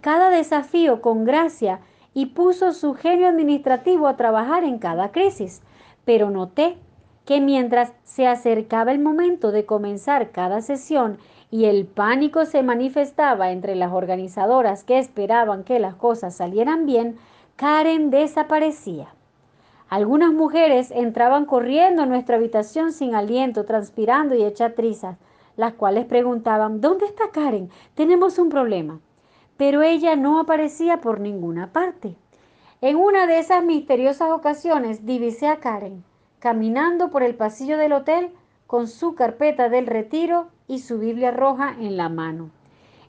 cada 0.00 0.30
desafío 0.30 1.00
con 1.00 1.24
gracia 1.24 1.80
y 2.14 2.26
puso 2.26 2.72
su 2.72 2.94
genio 2.94 3.28
administrativo 3.28 4.08
a 4.08 4.16
trabajar 4.16 4.64
en 4.64 4.78
cada 4.78 5.12
crisis, 5.12 5.62
pero 6.04 6.30
noté 6.30 6.76
que 7.24 7.40
mientras 7.40 7.92
se 8.04 8.26
acercaba 8.26 8.92
el 8.92 8.98
momento 8.98 9.52
de 9.52 9.64
comenzar 9.64 10.30
cada 10.30 10.62
sesión 10.62 11.18
y 11.50 11.66
el 11.66 11.86
pánico 11.86 12.44
se 12.44 12.62
manifestaba 12.62 13.50
entre 13.50 13.74
las 13.74 13.92
organizadoras 13.92 14.84
que 14.84 14.98
esperaban 14.98 15.64
que 15.64 15.78
las 15.78 15.94
cosas 15.94 16.34
salieran 16.34 16.86
bien, 16.86 17.16
Karen 17.56 18.10
desaparecía. 18.10 19.08
Algunas 19.88 20.32
mujeres 20.32 20.92
entraban 20.92 21.46
corriendo 21.46 22.02
a 22.02 22.06
nuestra 22.06 22.36
habitación 22.36 22.92
sin 22.92 23.14
aliento, 23.14 23.64
transpirando 23.64 24.34
y 24.36 24.44
hecha 24.44 24.74
trizas, 24.74 25.16
las 25.56 25.74
cuales 25.74 26.06
preguntaban, 26.06 26.80
¿dónde 26.80 27.06
está 27.06 27.30
Karen? 27.32 27.70
Tenemos 27.94 28.38
un 28.38 28.48
problema 28.48 29.00
pero 29.60 29.82
ella 29.82 30.16
no 30.16 30.40
aparecía 30.40 31.02
por 31.02 31.20
ninguna 31.20 31.70
parte. 31.70 32.16
En 32.80 32.96
una 32.96 33.26
de 33.26 33.38
esas 33.38 33.62
misteriosas 33.62 34.30
ocasiones 34.32 35.04
divisé 35.04 35.48
a 35.48 35.60
Karen 35.60 36.02
caminando 36.38 37.10
por 37.10 37.22
el 37.22 37.34
pasillo 37.34 37.76
del 37.76 37.92
hotel 37.92 38.30
con 38.66 38.88
su 38.88 39.14
carpeta 39.14 39.68
del 39.68 39.86
retiro 39.86 40.46
y 40.66 40.78
su 40.78 40.98
Biblia 40.98 41.30
roja 41.30 41.76
en 41.78 41.98
la 41.98 42.08
mano. 42.08 42.48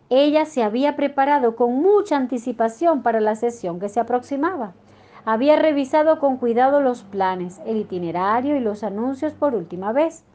Ella 0.09 0.43
se 0.43 0.61
había 0.61 0.97
preparado 0.97 1.55
con 1.55 1.75
mucha 1.75 2.17
anticipación 2.17 3.01
para 3.01 3.21
la 3.21 3.37
sesión 3.37 3.79
que 3.79 3.87
se 3.87 4.01
aproximaba. 4.01 4.73
Había 5.23 5.55
revisado 5.55 6.19
con 6.19 6.35
cuidado 6.35 6.81
los 6.81 7.03
planes, 7.03 7.61
el 7.65 7.77
itinerario 7.77 8.57
y 8.57 8.59
los 8.59 8.83
anuncios 8.83 9.31
por 9.31 9.55
última 9.55 9.93
vez, 9.93 10.25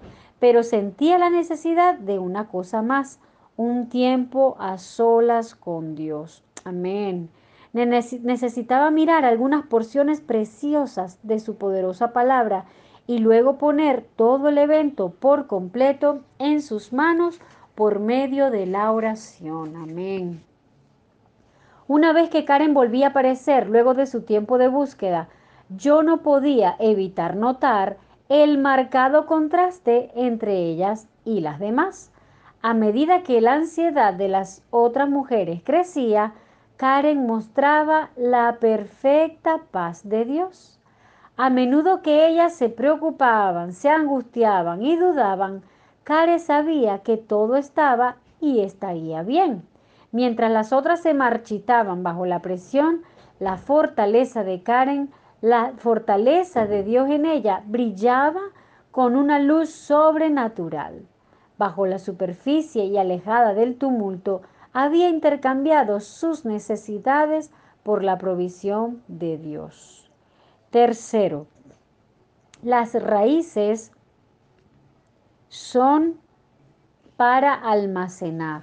pero 0.40 0.62
sentía 0.62 1.18
la 1.18 1.28
necesidad 1.28 1.98
de 1.98 2.18
una 2.18 2.48
cosa 2.48 2.80
más, 2.80 3.20
un 3.56 3.88
tiempo 3.88 4.56
a 4.58 4.78
solas 4.78 5.54
con 5.54 5.94
Dios. 5.94 6.42
Amén. 6.64 7.30
Necesitaba 7.72 8.90
mirar 8.90 9.24
algunas 9.24 9.66
porciones 9.66 10.20
preciosas 10.20 11.18
de 11.22 11.40
su 11.40 11.56
poderosa 11.56 12.12
palabra 12.12 12.64
y 13.06 13.18
luego 13.18 13.58
poner 13.58 14.04
todo 14.16 14.48
el 14.48 14.58
evento 14.58 15.10
por 15.10 15.46
completo 15.46 16.22
en 16.38 16.62
sus 16.62 16.92
manos 16.92 17.40
por 17.74 18.00
medio 18.00 18.50
de 18.50 18.66
la 18.66 18.90
oración. 18.90 19.76
Amén. 19.76 20.42
Una 21.88 22.12
vez 22.12 22.30
que 22.30 22.44
Karen 22.44 22.74
volvía 22.74 23.08
a 23.08 23.10
aparecer 23.10 23.68
luego 23.68 23.94
de 23.94 24.06
su 24.06 24.22
tiempo 24.22 24.58
de 24.58 24.68
búsqueda, 24.68 25.28
yo 25.68 26.02
no 26.02 26.22
podía 26.22 26.76
evitar 26.78 27.36
notar 27.36 27.98
el 28.28 28.58
marcado 28.58 29.26
contraste 29.26 30.10
entre 30.16 30.56
ellas 30.64 31.06
y 31.24 31.40
las 31.40 31.60
demás. 31.60 32.10
A 32.68 32.74
medida 32.74 33.22
que 33.22 33.40
la 33.40 33.52
ansiedad 33.52 34.12
de 34.12 34.26
las 34.26 34.60
otras 34.70 35.08
mujeres 35.08 35.60
crecía, 35.62 36.32
Karen 36.76 37.24
mostraba 37.24 38.10
la 38.16 38.56
perfecta 38.58 39.60
paz 39.70 40.08
de 40.08 40.24
Dios. 40.24 40.80
A 41.36 41.48
menudo 41.48 42.02
que 42.02 42.26
ellas 42.26 42.56
se 42.56 42.68
preocupaban, 42.68 43.72
se 43.72 43.88
angustiaban 43.88 44.82
y 44.82 44.96
dudaban, 44.96 45.62
Karen 46.02 46.40
sabía 46.40 47.04
que 47.04 47.16
todo 47.16 47.54
estaba 47.54 48.16
y 48.40 48.62
estaría 48.62 49.22
bien. 49.22 49.62
Mientras 50.10 50.50
las 50.50 50.72
otras 50.72 51.00
se 51.00 51.14
marchitaban 51.14 52.02
bajo 52.02 52.26
la 52.26 52.42
presión, 52.42 53.02
la 53.38 53.58
fortaleza 53.58 54.42
de 54.42 54.64
Karen, 54.64 55.12
la 55.40 55.74
fortaleza 55.76 56.66
de 56.66 56.82
Dios 56.82 57.10
en 57.10 57.26
ella, 57.26 57.62
brillaba 57.64 58.40
con 58.90 59.14
una 59.14 59.38
luz 59.38 59.70
sobrenatural 59.70 61.06
bajo 61.58 61.86
la 61.86 61.98
superficie 61.98 62.84
y 62.84 62.98
alejada 62.98 63.54
del 63.54 63.76
tumulto, 63.76 64.42
había 64.72 65.08
intercambiado 65.08 66.00
sus 66.00 66.44
necesidades 66.44 67.50
por 67.82 68.04
la 68.04 68.18
provisión 68.18 69.02
de 69.08 69.38
Dios. 69.38 70.10
Tercero, 70.70 71.46
las 72.62 72.94
raíces 72.94 73.92
son 75.48 76.20
para 77.16 77.54
almacenar. 77.54 78.62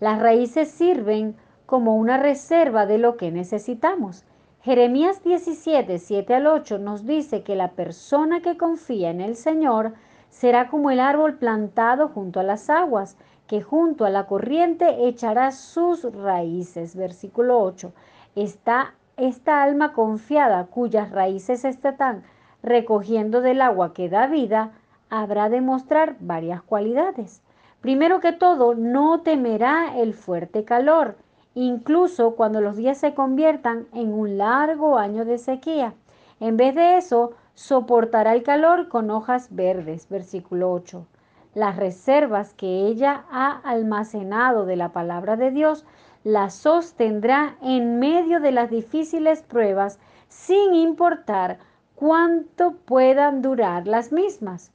Las 0.00 0.20
raíces 0.20 0.70
sirven 0.70 1.36
como 1.64 1.96
una 1.96 2.18
reserva 2.18 2.84
de 2.86 2.98
lo 2.98 3.16
que 3.16 3.30
necesitamos. 3.30 4.24
Jeremías 4.60 5.22
17, 5.22 5.98
7 5.98 6.34
al 6.34 6.46
8 6.46 6.78
nos 6.78 7.06
dice 7.06 7.42
que 7.42 7.54
la 7.54 7.72
persona 7.72 8.42
que 8.42 8.56
confía 8.56 9.10
en 9.10 9.20
el 9.20 9.36
Señor 9.36 9.94
será 10.36 10.68
como 10.68 10.90
el 10.90 11.00
árbol 11.00 11.38
plantado 11.38 12.08
junto 12.08 12.40
a 12.40 12.42
las 12.42 12.68
aguas, 12.68 13.16
que 13.46 13.62
junto 13.62 14.04
a 14.04 14.10
la 14.10 14.26
corriente 14.26 15.08
echará 15.08 15.50
sus 15.50 16.02
raíces. 16.14 16.94
Versículo 16.94 17.58
8. 17.62 17.90
Está 18.34 18.92
esta 19.16 19.62
alma 19.62 19.94
confiada, 19.94 20.66
cuyas 20.66 21.10
raíces 21.10 21.64
están 21.64 22.22
recogiendo 22.62 23.40
del 23.40 23.62
agua 23.62 23.94
que 23.94 24.10
da 24.10 24.26
vida, 24.26 24.72
habrá 25.08 25.48
de 25.48 25.62
mostrar 25.62 26.16
varias 26.20 26.60
cualidades. 26.60 27.40
Primero 27.80 28.20
que 28.20 28.32
todo, 28.32 28.74
no 28.74 29.22
temerá 29.22 29.96
el 29.96 30.12
fuerte 30.12 30.64
calor, 30.64 31.16
incluso 31.54 32.32
cuando 32.32 32.60
los 32.60 32.76
días 32.76 32.98
se 32.98 33.14
conviertan 33.14 33.86
en 33.94 34.12
un 34.12 34.36
largo 34.36 34.98
año 34.98 35.24
de 35.24 35.38
sequía. 35.38 35.94
En 36.40 36.58
vez 36.58 36.74
de 36.74 36.98
eso, 36.98 37.32
soportará 37.56 38.34
el 38.34 38.42
calor 38.42 38.88
con 38.88 39.10
hojas 39.10 39.48
verdes. 39.50 40.08
Versículo 40.08 40.70
8. 40.70 41.06
Las 41.54 41.76
reservas 41.76 42.52
que 42.52 42.86
ella 42.86 43.24
ha 43.30 43.58
almacenado 43.64 44.66
de 44.66 44.76
la 44.76 44.92
palabra 44.92 45.36
de 45.36 45.50
Dios 45.50 45.84
las 46.22 46.54
sostendrá 46.54 47.56
en 47.62 47.98
medio 47.98 48.40
de 48.40 48.52
las 48.52 48.70
difíciles 48.70 49.42
pruebas 49.42 49.98
sin 50.28 50.74
importar 50.74 51.58
cuánto 51.94 52.72
puedan 52.72 53.40
durar 53.40 53.86
las 53.86 54.12
mismas. 54.12 54.70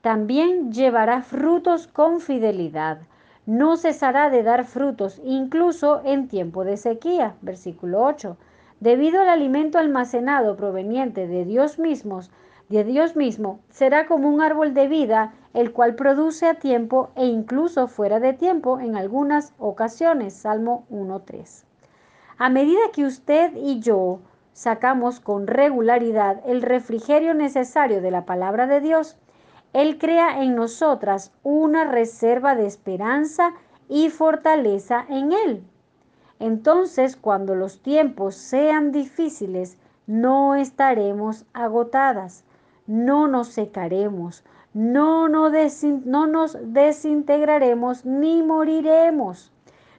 También 0.00 0.72
llevará 0.72 1.22
frutos 1.22 1.86
con 1.86 2.20
fidelidad. 2.20 2.98
No 3.46 3.76
cesará 3.76 4.30
de 4.30 4.42
dar 4.42 4.64
frutos 4.64 5.20
incluso 5.24 6.02
en 6.04 6.26
tiempo 6.26 6.64
de 6.64 6.76
sequía. 6.76 7.36
Versículo 7.40 8.02
8 8.02 8.36
Debido 8.80 9.20
al 9.20 9.28
alimento 9.28 9.78
almacenado 9.78 10.56
proveniente 10.56 11.26
de 11.26 11.44
Dios 11.44 11.78
mismos, 11.78 12.30
de 12.70 12.82
Dios 12.82 13.14
mismo, 13.14 13.60
será 13.68 14.06
como 14.06 14.30
un 14.30 14.40
árbol 14.40 14.72
de 14.72 14.88
vida, 14.88 15.34
el 15.52 15.72
cual 15.72 15.96
produce 15.96 16.46
a 16.46 16.54
tiempo 16.54 17.10
e 17.14 17.26
incluso 17.26 17.88
fuera 17.88 18.20
de 18.20 18.32
tiempo 18.32 18.80
en 18.80 18.96
algunas 18.96 19.52
ocasiones. 19.58 20.32
Salmo 20.32 20.86
1.3. 20.90 21.64
A 22.38 22.48
medida 22.48 22.80
que 22.94 23.04
usted 23.04 23.52
y 23.54 23.80
yo 23.80 24.20
sacamos 24.54 25.20
con 25.20 25.46
regularidad 25.46 26.40
el 26.46 26.62
refrigerio 26.62 27.34
necesario 27.34 28.00
de 28.00 28.10
la 28.10 28.24
palabra 28.24 28.66
de 28.66 28.80
Dios, 28.80 29.18
Él 29.74 29.98
crea 29.98 30.42
en 30.42 30.54
nosotras 30.54 31.32
una 31.42 31.84
reserva 31.84 32.54
de 32.54 32.66
esperanza 32.66 33.52
y 33.90 34.08
fortaleza 34.08 35.04
en 35.10 35.32
Él. 35.32 35.64
Entonces, 36.40 37.16
cuando 37.16 37.54
los 37.54 37.82
tiempos 37.82 38.34
sean 38.34 38.92
difíciles, 38.92 39.76
no 40.06 40.54
estaremos 40.54 41.44
agotadas, 41.52 42.44
no 42.86 43.28
nos 43.28 43.48
secaremos, 43.48 44.42
no 44.72 45.28
nos, 45.28 45.52
desintegraremos 46.72 48.04
ni 48.04 48.42
moriremos. 48.42 49.52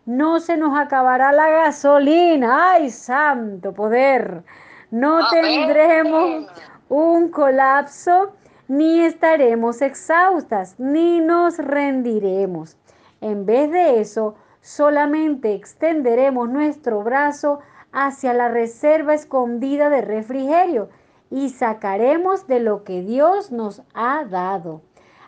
No 0.05 0.39
se 0.39 0.57
nos 0.57 0.77
acabará 0.77 1.31
la 1.31 1.47
gasolina. 1.49 2.71
¡Ay, 2.71 2.89
santo 2.89 3.71
poder! 3.71 4.43
No 4.89 5.29
tendremos 5.29 6.47
un 6.89 7.29
colapso, 7.29 8.33
ni 8.67 9.01
estaremos 9.01 9.81
exhaustas, 9.81 10.75
ni 10.79 11.21
nos 11.21 11.59
rendiremos. 11.59 12.77
En 13.21 13.45
vez 13.45 13.69
de 13.71 14.01
eso, 14.01 14.35
solamente 14.61 15.53
extenderemos 15.53 16.49
nuestro 16.49 17.03
brazo 17.03 17.59
hacia 17.91 18.33
la 18.33 18.47
reserva 18.47 19.13
escondida 19.13 19.89
de 19.89 20.01
refrigerio 20.01 20.89
y 21.29 21.49
sacaremos 21.49 22.47
de 22.47 22.59
lo 22.59 22.83
que 22.83 23.01
Dios 23.01 23.51
nos 23.51 23.81
ha 23.93 24.25
dado, 24.25 24.81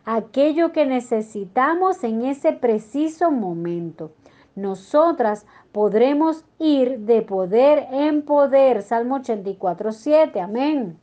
aquello 0.05 0.71
que 0.71 0.85
necesitamos 0.85 2.03
en 2.03 2.23
ese 2.23 2.53
preciso 2.53 3.31
momento. 3.31 4.11
Nosotras 4.55 5.47
podremos 5.71 6.45
ir 6.59 6.99
de 6.99 7.23
poder 7.23 7.87
en 7.91 8.21
poder. 8.21 8.83
Salmo 8.83 9.15
84, 9.15 9.91
7. 9.91 10.39
Amén. 10.41 10.99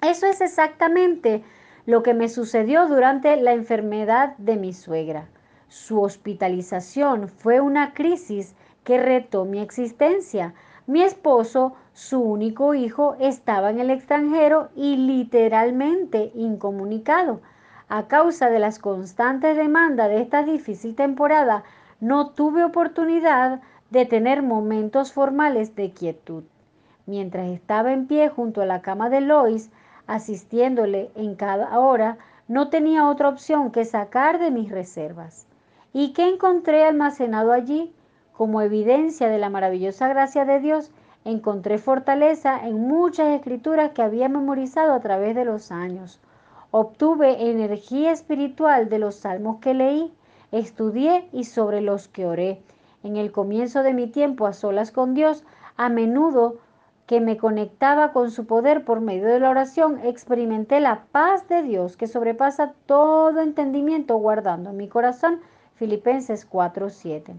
Eso 0.00 0.26
es 0.26 0.40
exactamente 0.40 1.44
lo 1.84 2.02
que 2.02 2.14
me 2.14 2.28
sucedió 2.28 2.86
durante 2.86 3.36
la 3.36 3.52
enfermedad 3.52 4.36
de 4.38 4.56
mi 4.56 4.72
suegra. 4.72 5.28
Su 5.74 6.02
hospitalización 6.02 7.28
fue 7.28 7.62
una 7.62 7.94
crisis 7.94 8.54
que 8.84 8.98
retó 8.98 9.46
mi 9.46 9.58
existencia. 9.58 10.52
Mi 10.86 11.00
esposo, 11.00 11.72
su 11.94 12.20
único 12.20 12.74
hijo, 12.74 13.16
estaba 13.18 13.70
en 13.70 13.80
el 13.80 13.88
extranjero 13.88 14.68
y 14.76 14.96
literalmente 14.96 16.30
incomunicado. 16.34 17.40
A 17.88 18.06
causa 18.06 18.50
de 18.50 18.58
las 18.58 18.78
constantes 18.78 19.56
demandas 19.56 20.10
de 20.10 20.20
esta 20.20 20.42
difícil 20.42 20.94
temporada, 20.94 21.64
no 22.00 22.32
tuve 22.32 22.64
oportunidad 22.64 23.62
de 23.88 24.04
tener 24.04 24.42
momentos 24.42 25.14
formales 25.14 25.74
de 25.74 25.92
quietud. 25.92 26.44
Mientras 27.06 27.48
estaba 27.48 27.94
en 27.94 28.06
pie 28.06 28.28
junto 28.28 28.60
a 28.60 28.66
la 28.66 28.82
cama 28.82 29.08
de 29.08 29.22
Lois, 29.22 29.70
asistiéndole 30.06 31.10
en 31.14 31.34
cada 31.34 31.78
hora, 31.78 32.18
no 32.46 32.68
tenía 32.68 33.08
otra 33.08 33.30
opción 33.30 33.70
que 33.72 33.86
sacar 33.86 34.38
de 34.38 34.50
mis 34.50 34.70
reservas. 34.70 35.46
¿Y 35.94 36.14
qué 36.14 36.26
encontré 36.26 36.84
almacenado 36.84 37.52
allí? 37.52 37.92
Como 38.32 38.62
evidencia 38.62 39.28
de 39.28 39.38
la 39.38 39.50
maravillosa 39.50 40.08
gracia 40.08 40.46
de 40.46 40.58
Dios, 40.58 40.90
encontré 41.26 41.76
fortaleza 41.76 42.66
en 42.66 42.80
muchas 42.80 43.28
escrituras 43.28 43.90
que 43.92 44.00
había 44.00 44.30
memorizado 44.30 44.94
a 44.94 45.00
través 45.00 45.34
de 45.34 45.44
los 45.44 45.70
años. 45.70 46.18
Obtuve 46.70 47.50
energía 47.50 48.10
espiritual 48.10 48.88
de 48.88 48.98
los 48.98 49.16
salmos 49.16 49.58
que 49.60 49.74
leí, 49.74 50.14
estudié 50.50 51.28
y 51.30 51.44
sobre 51.44 51.82
los 51.82 52.08
que 52.08 52.24
oré. 52.24 52.62
En 53.02 53.16
el 53.16 53.30
comienzo 53.30 53.82
de 53.82 53.92
mi 53.92 54.06
tiempo 54.06 54.46
a 54.46 54.54
solas 54.54 54.92
con 54.92 55.12
Dios, 55.12 55.44
a 55.76 55.90
menudo 55.90 56.56
que 57.06 57.20
me 57.20 57.36
conectaba 57.36 58.12
con 58.12 58.30
su 58.30 58.46
poder 58.46 58.86
por 58.86 59.02
medio 59.02 59.26
de 59.26 59.40
la 59.40 59.50
oración, 59.50 60.00
experimenté 60.02 60.80
la 60.80 61.04
paz 61.12 61.46
de 61.48 61.62
Dios 61.62 61.98
que 61.98 62.06
sobrepasa 62.06 62.72
todo 62.86 63.40
entendimiento 63.40 64.16
guardando 64.16 64.70
en 64.70 64.78
mi 64.78 64.88
corazón 64.88 65.40
Filipenses 65.82 66.48
4:7. 66.48 67.34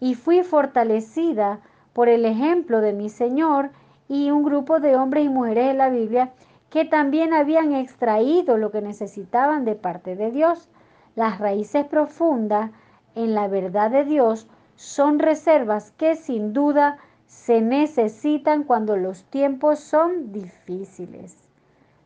Y 0.00 0.14
fui 0.14 0.42
fortalecida 0.44 1.60
por 1.92 2.08
el 2.08 2.24
ejemplo 2.24 2.80
de 2.80 2.94
mi 2.94 3.10
Señor 3.10 3.68
y 4.08 4.30
un 4.30 4.44
grupo 4.44 4.80
de 4.80 4.96
hombres 4.96 5.26
y 5.26 5.28
mujeres 5.28 5.66
de 5.66 5.74
la 5.74 5.90
Biblia 5.90 6.32
que 6.70 6.86
también 6.86 7.34
habían 7.34 7.74
extraído 7.74 8.56
lo 8.56 8.70
que 8.70 8.80
necesitaban 8.80 9.66
de 9.66 9.74
parte 9.74 10.16
de 10.16 10.30
Dios. 10.30 10.70
Las 11.16 11.38
raíces 11.38 11.84
profundas 11.84 12.70
en 13.14 13.34
la 13.34 13.46
verdad 13.46 13.90
de 13.90 14.06
Dios 14.06 14.48
son 14.76 15.18
reservas 15.18 15.90
que 15.90 16.16
sin 16.16 16.54
duda 16.54 16.96
se 17.26 17.60
necesitan 17.60 18.64
cuando 18.64 18.96
los 18.96 19.24
tiempos 19.24 19.80
son 19.80 20.32
difíciles. 20.32 21.36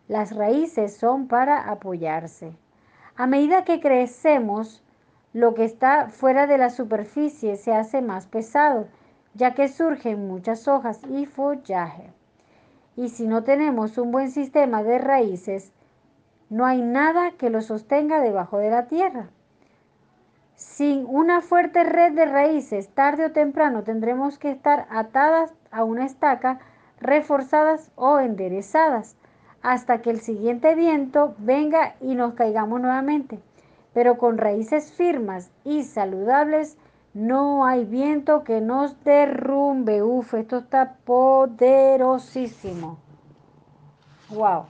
Las 0.08 0.34
raíces 0.34 0.96
son 0.96 1.28
para 1.28 1.70
apoyarse. 1.70 2.56
A 3.14 3.28
medida 3.28 3.64
que 3.64 3.78
crecemos, 3.78 4.82
lo 5.36 5.52
que 5.52 5.66
está 5.66 6.08
fuera 6.08 6.46
de 6.46 6.56
la 6.56 6.70
superficie 6.70 7.56
se 7.56 7.74
hace 7.74 8.00
más 8.00 8.26
pesado, 8.26 8.88
ya 9.34 9.52
que 9.52 9.68
surgen 9.68 10.26
muchas 10.26 10.66
hojas 10.66 10.98
y 11.10 11.26
follaje. 11.26 12.10
Y 12.96 13.10
si 13.10 13.26
no 13.26 13.44
tenemos 13.44 13.98
un 13.98 14.12
buen 14.12 14.30
sistema 14.30 14.82
de 14.82 14.96
raíces, 14.96 15.72
no 16.48 16.64
hay 16.64 16.80
nada 16.80 17.32
que 17.32 17.50
lo 17.50 17.60
sostenga 17.60 18.18
debajo 18.18 18.56
de 18.56 18.70
la 18.70 18.86
tierra. 18.86 19.28
Sin 20.54 21.04
una 21.06 21.42
fuerte 21.42 21.84
red 21.84 22.14
de 22.14 22.24
raíces, 22.24 22.88
tarde 22.88 23.26
o 23.26 23.32
temprano 23.32 23.82
tendremos 23.82 24.38
que 24.38 24.50
estar 24.50 24.86
atadas 24.88 25.52
a 25.70 25.84
una 25.84 26.06
estaca, 26.06 26.60
reforzadas 26.98 27.90
o 27.94 28.20
enderezadas, 28.20 29.16
hasta 29.60 30.00
que 30.00 30.08
el 30.08 30.20
siguiente 30.20 30.74
viento 30.74 31.34
venga 31.36 31.94
y 32.00 32.14
nos 32.14 32.32
caigamos 32.32 32.80
nuevamente 32.80 33.38
pero 33.96 34.18
con 34.18 34.36
raíces 34.36 34.92
firmas 34.92 35.50
y 35.64 35.82
saludables 35.82 36.76
no 37.14 37.64
hay 37.64 37.86
viento 37.86 38.44
que 38.44 38.60
nos 38.60 39.02
derrumbe. 39.04 40.02
Uf, 40.02 40.34
esto 40.34 40.58
está 40.58 40.96
poderosísimo. 41.06 42.98
Wow. 44.28 44.64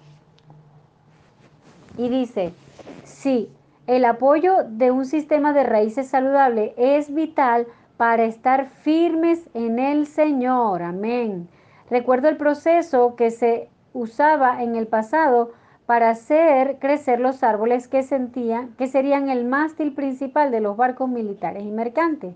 Y 1.99 2.09
dice, 2.09 2.55
sí, 3.03 3.51
el 3.89 4.05
apoyo 4.05 4.59
de 4.62 4.93
un 4.93 5.05
sistema 5.05 5.53
de 5.53 5.65
raíces 5.65 6.07
saludable 6.07 6.73
es 6.77 7.12
vital 7.12 7.67
para 7.97 8.23
estar 8.27 8.67
firmes 8.67 9.43
en 9.55 9.81
el 9.81 10.07
Señor. 10.07 10.83
Amén. 10.83 11.49
Recuerdo 11.91 12.29
el 12.29 12.37
proceso 12.37 13.17
que 13.17 13.33
se 13.33 13.71
usaba 13.93 14.62
en 14.62 14.77
el 14.77 14.87
pasado 14.87 15.51
para 15.87 16.11
hacer 16.11 16.79
crecer 16.81 17.20
los 17.20 17.42
árboles 17.42 17.87
que 17.88 18.03
sentían 18.03 18.75
que 18.77 18.88
serían 18.88 19.31
el 19.31 19.44
mástil 19.44 19.94
principal 19.94 20.51
de 20.51 20.61
los 20.61 20.77
barcos 20.77 21.09
militares 21.09 21.62
y 21.62 21.70
mercantes. 21.70 22.35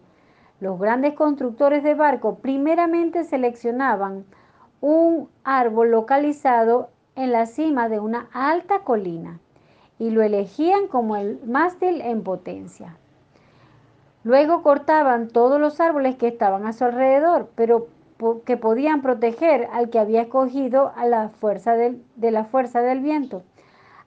Los 0.60 0.78
grandes 0.78 1.14
constructores 1.14 1.82
de 1.82 1.94
barcos 1.94 2.38
primeramente 2.40 3.24
seleccionaban 3.24 4.24
un 4.80 5.28
árbol 5.42 5.90
localizado 5.90 6.90
en 7.16 7.32
la 7.32 7.46
cima 7.46 7.88
de 7.88 7.98
una 7.98 8.28
alta 8.32 8.80
colina 8.80 9.40
y 9.98 10.10
lo 10.10 10.22
elegían 10.22 10.86
como 10.86 11.16
el 11.16 11.40
mástil 11.44 12.00
en 12.00 12.22
potencia. 12.22 12.96
Luego 14.22 14.62
cortaban 14.62 15.28
todos 15.28 15.60
los 15.60 15.80
árboles 15.80 16.16
que 16.16 16.28
estaban 16.28 16.66
a 16.66 16.72
su 16.72 16.84
alrededor, 16.84 17.50
pero 17.54 17.88
que 18.44 18.56
podían 18.56 19.02
proteger 19.02 19.68
al 19.72 19.90
que 19.90 19.98
había 19.98 20.22
escogido 20.22 20.92
a 20.96 21.06
la 21.06 21.28
fuerza 21.28 21.74
de 21.74 22.30
la 22.30 22.44
fuerza 22.44 22.80
del 22.80 23.00
viento. 23.00 23.42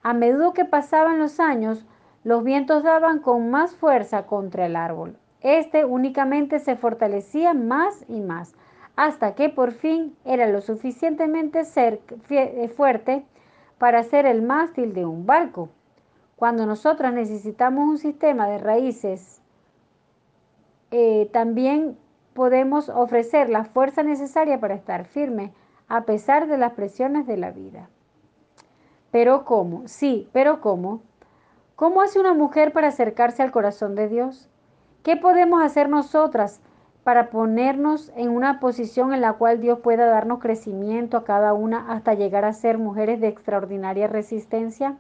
A 0.02 0.14
medida 0.14 0.54
que 0.54 0.66
pasaban 0.66 1.20
los 1.20 1.40
años, 1.40 1.86
los 2.24 2.44
vientos 2.44 2.84
daban 2.84 3.20
con 3.20 3.50
más 3.50 3.76
fuerza 3.76 4.26
contra 4.26 4.66
el 4.66 4.76
árbol. 4.76 5.18
Este 5.42 5.84
únicamente 5.84 6.60
se 6.60 6.76
fortalecía 6.76 7.54
más 7.54 8.06
y 8.08 8.22
más, 8.22 8.56
hasta 8.96 9.36
que 9.36 9.50
por 9.50 9.72
fin 9.72 10.16
era 10.24 10.48
lo 10.48 10.62
suficientemente 10.62 11.64
eh, 11.76 12.68
fuerte 12.70 13.26
para 13.78 14.04
ser 14.04 14.26
el 14.26 14.42
mástil 14.42 14.94
de 14.94 15.06
un 15.06 15.26
barco. 15.26 15.70
Cuando 16.38 16.66
nosotras 16.66 17.14
necesitamos 17.14 17.88
un 17.90 17.98
sistema 17.98 18.48
de 18.48 18.58
raíces, 18.58 19.42
eh, 20.92 21.30
también 21.34 21.98
podemos 22.34 22.90
ofrecer 22.90 23.50
la 23.50 23.66
fuerza 23.66 24.04
necesaria 24.04 24.60
para 24.60 24.76
estar 24.76 25.06
firme 25.06 25.54
a 25.88 26.02
pesar 26.02 26.48
de 26.48 26.58
las 26.58 26.74
presiones 26.74 27.28
de 27.28 27.38
la 27.38 27.52
vida. 27.52 27.90
Pero 29.12 29.46
¿cómo? 29.46 29.84
Sí, 29.88 30.30
pero 30.34 30.60
¿cómo? 30.60 31.02
¿Cómo 31.76 32.02
hace 32.02 32.20
una 32.20 32.34
mujer 32.34 32.74
para 32.74 32.88
acercarse 32.88 33.44
al 33.44 33.52
corazón 33.52 33.96
de 33.96 34.08
Dios? 34.08 34.50
¿Qué 35.04 35.18
podemos 35.18 35.62
hacer 35.62 35.90
nosotras 35.90 36.62
para 37.04 37.30
ponernos 37.30 38.12
en 38.16 38.30
una 38.30 38.60
posición 38.60 39.14
en 39.14 39.22
la 39.22 39.34
cual 39.34 39.60
Dios 39.60 39.80
pueda 39.80 40.06
darnos 40.06 40.40
crecimiento 40.40 41.18
a 41.18 41.26
cada 41.26 41.54
una 41.54 41.92
hasta 41.92 42.14
llegar 42.14 42.46
a 42.46 42.54
ser 42.54 42.78
mujeres 42.78 43.20
de 43.20 43.28
extraordinaria 43.28 44.08
resistencia? 44.08 44.98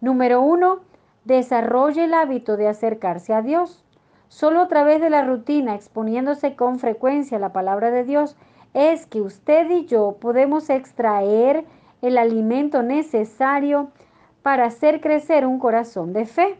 Número 0.00 0.40
uno, 0.40 0.80
desarrolle 1.24 2.04
el 2.04 2.14
hábito 2.14 2.56
de 2.56 2.68
acercarse 2.68 3.34
a 3.34 3.42
Dios. 3.42 3.84
Solo 4.30 4.60
a 4.60 4.68
través 4.68 5.00
de 5.00 5.10
la 5.10 5.24
rutina, 5.24 5.74
exponiéndose 5.74 6.54
con 6.54 6.78
frecuencia 6.78 7.36
a 7.36 7.40
la 7.40 7.52
palabra 7.52 7.90
de 7.90 8.04
Dios, 8.04 8.36
es 8.74 9.04
que 9.04 9.20
usted 9.20 9.68
y 9.68 9.86
yo 9.86 10.18
podemos 10.20 10.70
extraer 10.70 11.64
el 12.00 12.16
alimento 12.16 12.84
necesario 12.84 13.90
para 14.42 14.66
hacer 14.66 15.00
crecer 15.00 15.44
un 15.44 15.58
corazón 15.58 16.12
de 16.12 16.26
fe. 16.26 16.56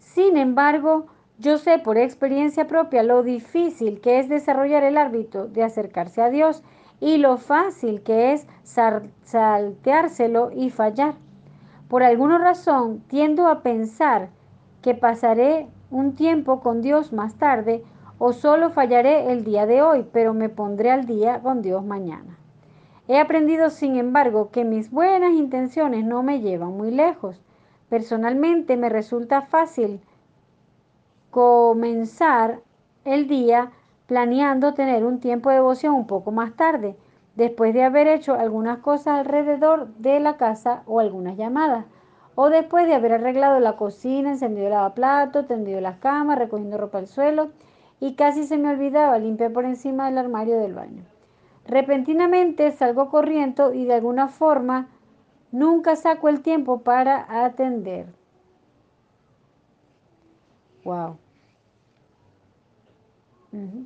Sin 0.00 0.36
embargo, 0.36 1.06
yo 1.38 1.56
sé 1.56 1.78
por 1.78 1.98
experiencia 1.98 2.66
propia 2.66 3.04
lo 3.04 3.22
difícil 3.22 4.00
que 4.00 4.18
es 4.18 4.28
desarrollar 4.28 4.82
el 4.82 4.98
hábito 4.98 5.46
de 5.46 5.62
acercarse 5.62 6.20
a 6.20 6.30
Dios 6.30 6.64
y 6.98 7.18
lo 7.18 7.36
fácil 7.36 8.02
que 8.02 8.32
es 8.32 8.48
salteárselo 9.22 10.50
y 10.50 10.70
fallar. 10.70 11.14
Por 11.88 12.02
alguna 12.02 12.38
razón 12.38 13.04
tiendo 13.06 13.46
a 13.46 13.62
pensar 13.62 14.30
que 14.82 14.94
pasaré 14.94 15.68
un 15.96 16.14
tiempo 16.14 16.60
con 16.60 16.82
Dios 16.82 17.12
más 17.12 17.34
tarde 17.34 17.84
o 18.18 18.32
solo 18.32 18.70
fallaré 18.70 19.32
el 19.32 19.44
día 19.44 19.66
de 19.66 19.82
hoy, 19.82 20.06
pero 20.12 20.34
me 20.34 20.48
pondré 20.48 20.90
al 20.90 21.06
día 21.06 21.40
con 21.40 21.62
Dios 21.62 21.84
mañana. 21.84 22.38
He 23.08 23.18
aprendido, 23.18 23.70
sin 23.70 23.96
embargo, 23.96 24.50
que 24.50 24.64
mis 24.64 24.90
buenas 24.90 25.32
intenciones 25.32 26.04
no 26.04 26.22
me 26.22 26.40
llevan 26.40 26.76
muy 26.76 26.90
lejos. 26.90 27.40
Personalmente 27.88 28.76
me 28.76 28.88
resulta 28.88 29.42
fácil 29.42 30.00
comenzar 31.30 32.60
el 33.04 33.28
día 33.28 33.70
planeando 34.06 34.74
tener 34.74 35.04
un 35.04 35.20
tiempo 35.20 35.50
de 35.50 35.56
devoción 35.56 35.94
un 35.94 36.06
poco 36.06 36.32
más 36.32 36.54
tarde, 36.54 36.96
después 37.34 37.74
de 37.74 37.84
haber 37.84 38.08
hecho 38.08 38.34
algunas 38.34 38.78
cosas 38.78 39.18
alrededor 39.18 39.88
de 39.98 40.18
la 40.20 40.36
casa 40.36 40.82
o 40.86 41.00
algunas 41.00 41.36
llamadas, 41.36 41.84
o 42.36 42.50
después 42.50 42.86
de 42.86 42.94
haber 42.94 43.14
arreglado 43.14 43.58
la 43.58 43.76
cocina, 43.76 44.30
encendido 44.30 44.66
el 44.66 44.72
lavaplato, 44.74 45.46
tendido 45.46 45.80
las 45.80 45.96
camas, 45.96 46.38
recogiendo 46.38 46.76
ropa 46.76 46.98
al 46.98 47.08
suelo, 47.08 47.48
y 47.98 48.14
casi 48.14 48.44
se 48.44 48.58
me 48.58 48.68
olvidaba 48.68 49.18
limpiar 49.18 49.52
por 49.52 49.64
encima 49.64 50.06
del 50.06 50.18
armario 50.18 50.58
del 50.58 50.74
baño. 50.74 51.02
Repentinamente 51.66 52.70
salgo 52.72 53.08
corriendo 53.08 53.72
y 53.72 53.86
de 53.86 53.94
alguna 53.94 54.28
forma 54.28 54.88
nunca 55.50 55.96
saco 55.96 56.28
el 56.28 56.42
tiempo 56.42 56.82
para 56.82 57.44
atender. 57.44 58.06
Wow. 60.84 61.16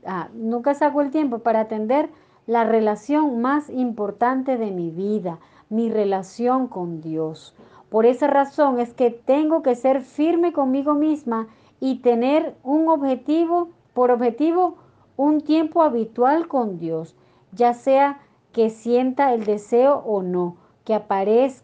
Ah, 0.04 0.28
nunca 0.34 0.74
saco 0.74 1.00
el 1.00 1.10
tiempo 1.10 1.38
para 1.38 1.60
atender 1.60 2.10
la 2.46 2.64
relación 2.64 3.40
más 3.40 3.70
importante 3.70 4.58
de 4.58 4.72
mi 4.72 4.90
vida, 4.90 5.38
mi 5.68 5.88
relación 5.88 6.66
con 6.66 7.00
Dios. 7.00 7.54
Por 7.90 8.06
esa 8.06 8.28
razón 8.28 8.78
es 8.78 8.94
que 8.94 9.10
tengo 9.10 9.62
que 9.62 9.74
ser 9.74 10.02
firme 10.02 10.52
conmigo 10.52 10.94
misma 10.94 11.48
y 11.80 11.96
tener 11.96 12.54
un 12.62 12.88
objetivo, 12.88 13.70
por 13.94 14.12
objetivo, 14.12 14.76
un 15.16 15.40
tiempo 15.40 15.82
habitual 15.82 16.46
con 16.46 16.78
Dios, 16.78 17.16
ya 17.52 17.74
sea 17.74 18.20
que 18.52 18.70
sienta 18.70 19.34
el 19.34 19.44
deseo 19.44 20.02
o 20.06 20.22
no, 20.22 20.56
que, 20.84 21.00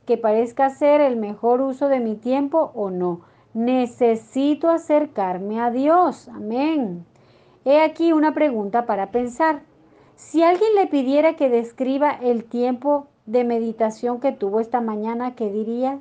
que 0.05 0.19
parezca 0.19 0.71
ser 0.71 1.01
el 1.01 1.17
mejor 1.17 1.61
uso 1.61 1.89
de 1.89 2.01
mi 2.01 2.17
tiempo 2.17 2.73
o 2.75 2.91
no. 2.91 3.21
Necesito 3.55 4.69
acercarme 4.69 5.61
a 5.61 5.71
Dios. 5.71 6.29
Amén. 6.29 7.07
He 7.65 7.81
aquí 7.81 8.13
una 8.13 8.35
pregunta 8.35 8.85
para 8.85 9.11
pensar. 9.11 9.63
Si 10.17 10.43
alguien 10.43 10.75
le 10.75 10.87
pidiera 10.87 11.37
que 11.37 11.49
describa 11.49 12.11
el 12.11 12.45
tiempo 12.45 13.07
de 13.27 13.45
meditación 13.45 14.21
que 14.21 14.33
tuvo 14.33 14.61
esta 14.61 14.81
mañana, 14.81 15.35
¿qué 15.35 15.51
diría? 15.51 16.01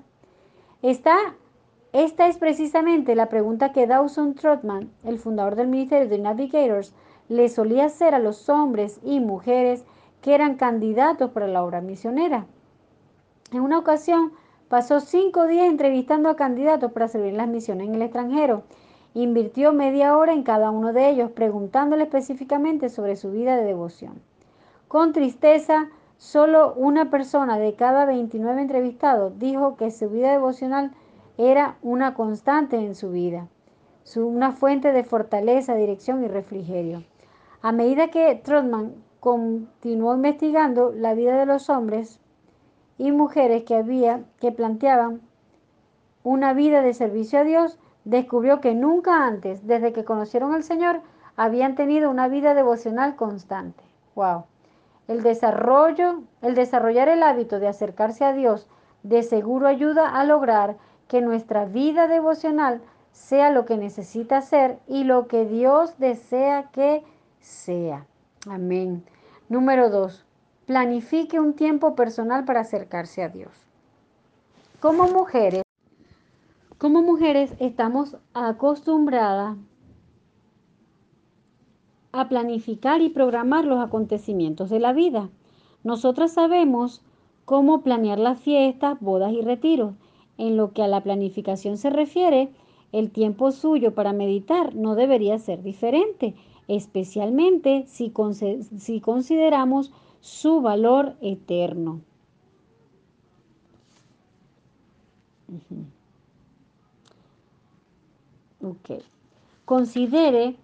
Esta, 0.85 1.17
es 1.93 2.37
precisamente 2.37 3.15
la 3.15 3.27
pregunta 3.27 3.71
que 3.71 3.87
Dawson 3.87 4.35
Trotman, 4.35 4.91
el 5.03 5.17
fundador 5.17 5.55
del 5.55 5.67
Ministerio 5.67 6.07
de 6.07 6.19
Navigators, 6.19 6.93
le 7.27 7.49
solía 7.49 7.85
hacer 7.85 8.13
a 8.13 8.19
los 8.19 8.49
hombres 8.49 8.99
y 9.03 9.19
mujeres 9.19 9.83
que 10.21 10.35
eran 10.35 10.57
candidatos 10.57 11.31
para 11.31 11.47
la 11.47 11.63
obra 11.63 11.81
misionera. 11.81 12.45
En 13.51 13.61
una 13.61 13.79
ocasión 13.79 14.33
pasó 14.69 14.99
cinco 14.99 15.47
días 15.47 15.65
entrevistando 15.65 16.29
a 16.29 16.35
candidatos 16.35 16.91
para 16.91 17.07
servir 17.07 17.33
las 17.33 17.47
misiones 17.47 17.87
en 17.87 17.95
el 17.95 18.03
extranjero. 18.03 18.61
Invirtió 19.15 19.73
media 19.73 20.15
hora 20.15 20.33
en 20.33 20.43
cada 20.43 20.69
uno 20.69 20.93
de 20.93 21.09
ellos, 21.09 21.31
preguntándole 21.31 22.03
específicamente 22.03 22.89
sobre 22.89 23.15
su 23.15 23.31
vida 23.31 23.57
de 23.57 23.65
devoción. 23.65 24.21
Con 24.87 25.13
tristeza, 25.13 25.89
solo 26.17 26.73
una 26.73 27.09
persona 27.09 27.57
de 27.57 27.75
cada 27.75 28.05
29 28.05 28.61
entrevistados 28.61 29.37
dijo 29.37 29.75
que 29.75 29.91
su 29.91 30.09
vida 30.09 30.31
devocional 30.31 30.91
era 31.37 31.77
una 31.81 32.13
constante 32.13 32.77
en 32.77 32.95
su 32.95 33.11
vida, 33.11 33.47
una 34.15 34.51
fuente 34.51 34.91
de 34.91 35.03
fortaleza, 35.03 35.75
dirección 35.75 36.23
y 36.23 36.27
refrigerio. 36.27 37.03
A 37.61 37.71
medida 37.71 38.09
que 38.09 38.35
Trotman 38.35 38.93
continuó 39.19 40.15
investigando 40.15 40.91
la 40.91 41.13
vida 41.13 41.37
de 41.37 41.45
los 41.45 41.69
hombres 41.69 42.19
y 42.97 43.11
mujeres 43.11 43.63
que 43.63 43.75
había 43.75 44.23
que 44.39 44.51
planteaban 44.51 45.21
una 46.23 46.53
vida 46.53 46.81
de 46.81 46.93
servicio 46.93 47.39
a 47.39 47.43
Dios, 47.43 47.77
descubrió 48.03 48.61
que 48.61 48.73
nunca 48.73 49.25
antes, 49.25 49.67
desde 49.67 49.93
que 49.93 50.05
conocieron 50.05 50.53
al 50.53 50.63
Señor, 50.63 51.01
habían 51.35 51.75
tenido 51.75 52.09
una 52.09 52.27
vida 52.27 52.53
devocional 52.53 53.15
constante. 53.15 53.83
Wow. 54.15 54.45
El 55.07 55.21
desarrollo, 55.21 56.23
el 56.41 56.55
desarrollar 56.55 57.09
el 57.09 57.23
hábito 57.23 57.59
de 57.59 57.67
acercarse 57.67 58.25
a 58.25 58.33
Dios 58.33 58.67
de 59.03 59.21
seguro 59.21 59.67
ayuda 59.67 60.09
a 60.09 60.23
lograr 60.23 60.77
que 61.07 61.21
nuestra 61.21 61.65
vida 61.65 62.07
devocional 62.07 62.81
sea 63.11 63.51
lo 63.51 63.65
que 63.65 63.77
necesita 63.77 64.41
ser 64.41 64.79
y 64.87 65.03
lo 65.03 65.27
que 65.27 65.45
Dios 65.45 65.97
desea 65.99 66.69
que 66.71 67.03
sea. 67.39 68.07
Amén. 68.49 69.05
Número 69.47 69.91
dos, 69.91 70.25
planifique 70.65 71.39
un 71.39 71.53
tiempo 71.53 71.95
personal 71.95 72.45
para 72.45 72.61
acercarse 72.61 73.23
a 73.23 73.29
Dios. 73.29 73.51
Como 74.79 75.07
mujeres, 75.07 75.61
como 76.79 77.03
mujeres 77.03 77.53
estamos 77.59 78.17
acostumbradas 78.33 79.55
a 82.15 82.29
planificar 82.29 83.01
y 83.01 83.09
programar 83.09 83.65
los 83.65 83.79
acontecimientos 83.79 84.69
de 84.69 84.79
la 84.79 84.93
vida. 84.93 85.29
Nosotras 85.83 86.33
sabemos 86.33 87.03
cómo 87.45 87.81
planear 87.81 88.19
las 88.19 88.39
fiestas, 88.39 88.99
bodas 88.99 89.33
y 89.33 89.41
retiros. 89.41 89.95
En 90.37 90.57
lo 90.57 90.73
que 90.73 90.83
a 90.83 90.87
la 90.87 91.01
planificación 91.01 91.77
se 91.77 91.89
refiere, 91.89 92.49
el 92.91 93.11
tiempo 93.11 93.51
suyo 93.51 93.93
para 93.93 94.13
meditar 94.13 94.75
no 94.75 94.95
debería 94.95 95.37
ser 95.39 95.61
diferente, 95.63 96.35
especialmente 96.67 97.85
si, 97.87 98.11
si 98.77 99.01
consideramos 99.01 99.91
su 100.21 100.61
valor 100.61 101.15
eterno. 101.21 102.01
Ok. 108.61 109.03
Considere 109.65 110.55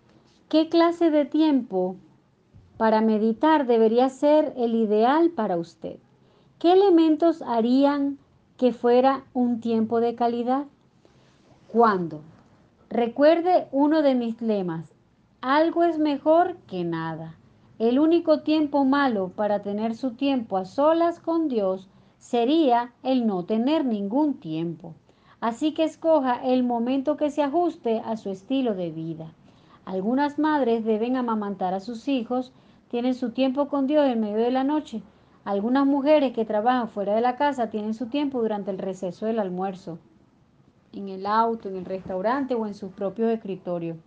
qué 0.52 0.68
clase 0.68 1.12
de 1.12 1.24
tiempo 1.24 1.96
para 2.76 3.00
meditar 3.00 3.68
debería 3.68 4.10
ser 4.10 4.54
el 4.58 4.76
ideal 4.76 5.30
para 5.30 5.56
usted. 5.56 5.96
¿Qué 6.60 6.74
elementos 6.74 7.42
harían 7.42 8.18
que 8.58 8.74
fuera 8.74 9.24
un 9.34 9.62
tiempo 9.62 10.02
de 10.02 10.14
calidad? 10.14 10.66
¿Cuándo? 11.70 12.20
Recuerde 12.90 13.70
uno 13.72 14.02
de 14.02 14.14
mis 14.14 14.42
lemas. 14.42 14.94
Algo 15.40 15.86
es 15.86 15.98
mejor 16.00 16.58
que 16.68 16.84
nada. 16.84 17.38
El 17.80 17.98
único 17.98 18.42
tiempo 18.42 18.84
malo 18.84 19.32
para 19.34 19.62
tener 19.62 19.96
su 19.96 20.16
tiempo 20.16 20.58
a 20.58 20.66
solas 20.66 21.22
con 21.22 21.48
Dios 21.48 21.88
sería 22.18 22.92
el 23.04 23.26
no 23.26 23.46
tener 23.46 23.86
ningún 23.86 24.34
tiempo. 24.34 24.96
Así 25.40 25.74
que 25.74 25.86
escoja 25.86 26.44
el 26.44 26.64
momento 26.64 27.16
que 27.16 27.32
se 27.32 27.42
ajuste 27.42 28.02
a 28.04 28.18
su 28.18 28.30
estilo 28.30 28.76
de 28.76 28.92
vida. 28.92 29.34
Algunas 29.86 30.38
madres 30.40 30.86
deben 30.86 31.16
amamantar 31.16 31.74
a 31.74 31.80
sus 31.80 32.08
hijos, 32.08 32.54
tienen 32.90 33.16
su 33.16 33.32
tiempo 33.32 33.68
con 33.68 33.88
Dios 33.88 34.06
en 34.08 34.20
medio 34.20 34.38
de 34.38 34.52
la 34.52 34.64
noche. 34.64 35.02
Algunas 35.44 35.86
mujeres 35.86 36.34
que 36.34 36.46
trabajan 36.46 36.88
fuera 36.88 37.16
de 37.16 37.22
la 37.22 37.36
casa 37.36 37.70
tienen 37.70 37.94
su 37.94 38.08
tiempo 38.08 38.42
durante 38.42 38.70
el 38.70 38.78
receso 38.78 39.26
del 39.26 39.40
almuerzo, 39.40 39.98
en 40.94 41.10
el 41.10 41.26
auto, 41.26 41.70
en 41.70 41.78
el 41.78 41.86
restaurante 41.86 42.54
o 42.54 42.68
en 42.68 42.76
sus 42.76 42.92
propios 42.92 43.32
escritorios. 43.32 43.98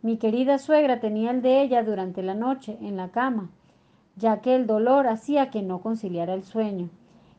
Mi 0.00 0.16
querida 0.16 0.58
suegra 0.58 0.98
tenía 0.98 1.30
el 1.30 1.42
de 1.42 1.62
ella 1.62 1.82
durante 1.82 2.22
la 2.22 2.34
noche 2.34 2.78
en 2.80 2.96
la 2.96 3.10
cama, 3.10 3.50
ya 4.16 4.40
que 4.40 4.56
el 4.56 4.66
dolor 4.66 5.06
hacía 5.06 5.50
que 5.50 5.62
no 5.62 5.80
conciliara 5.80 6.34
el 6.34 6.42
sueño, 6.42 6.88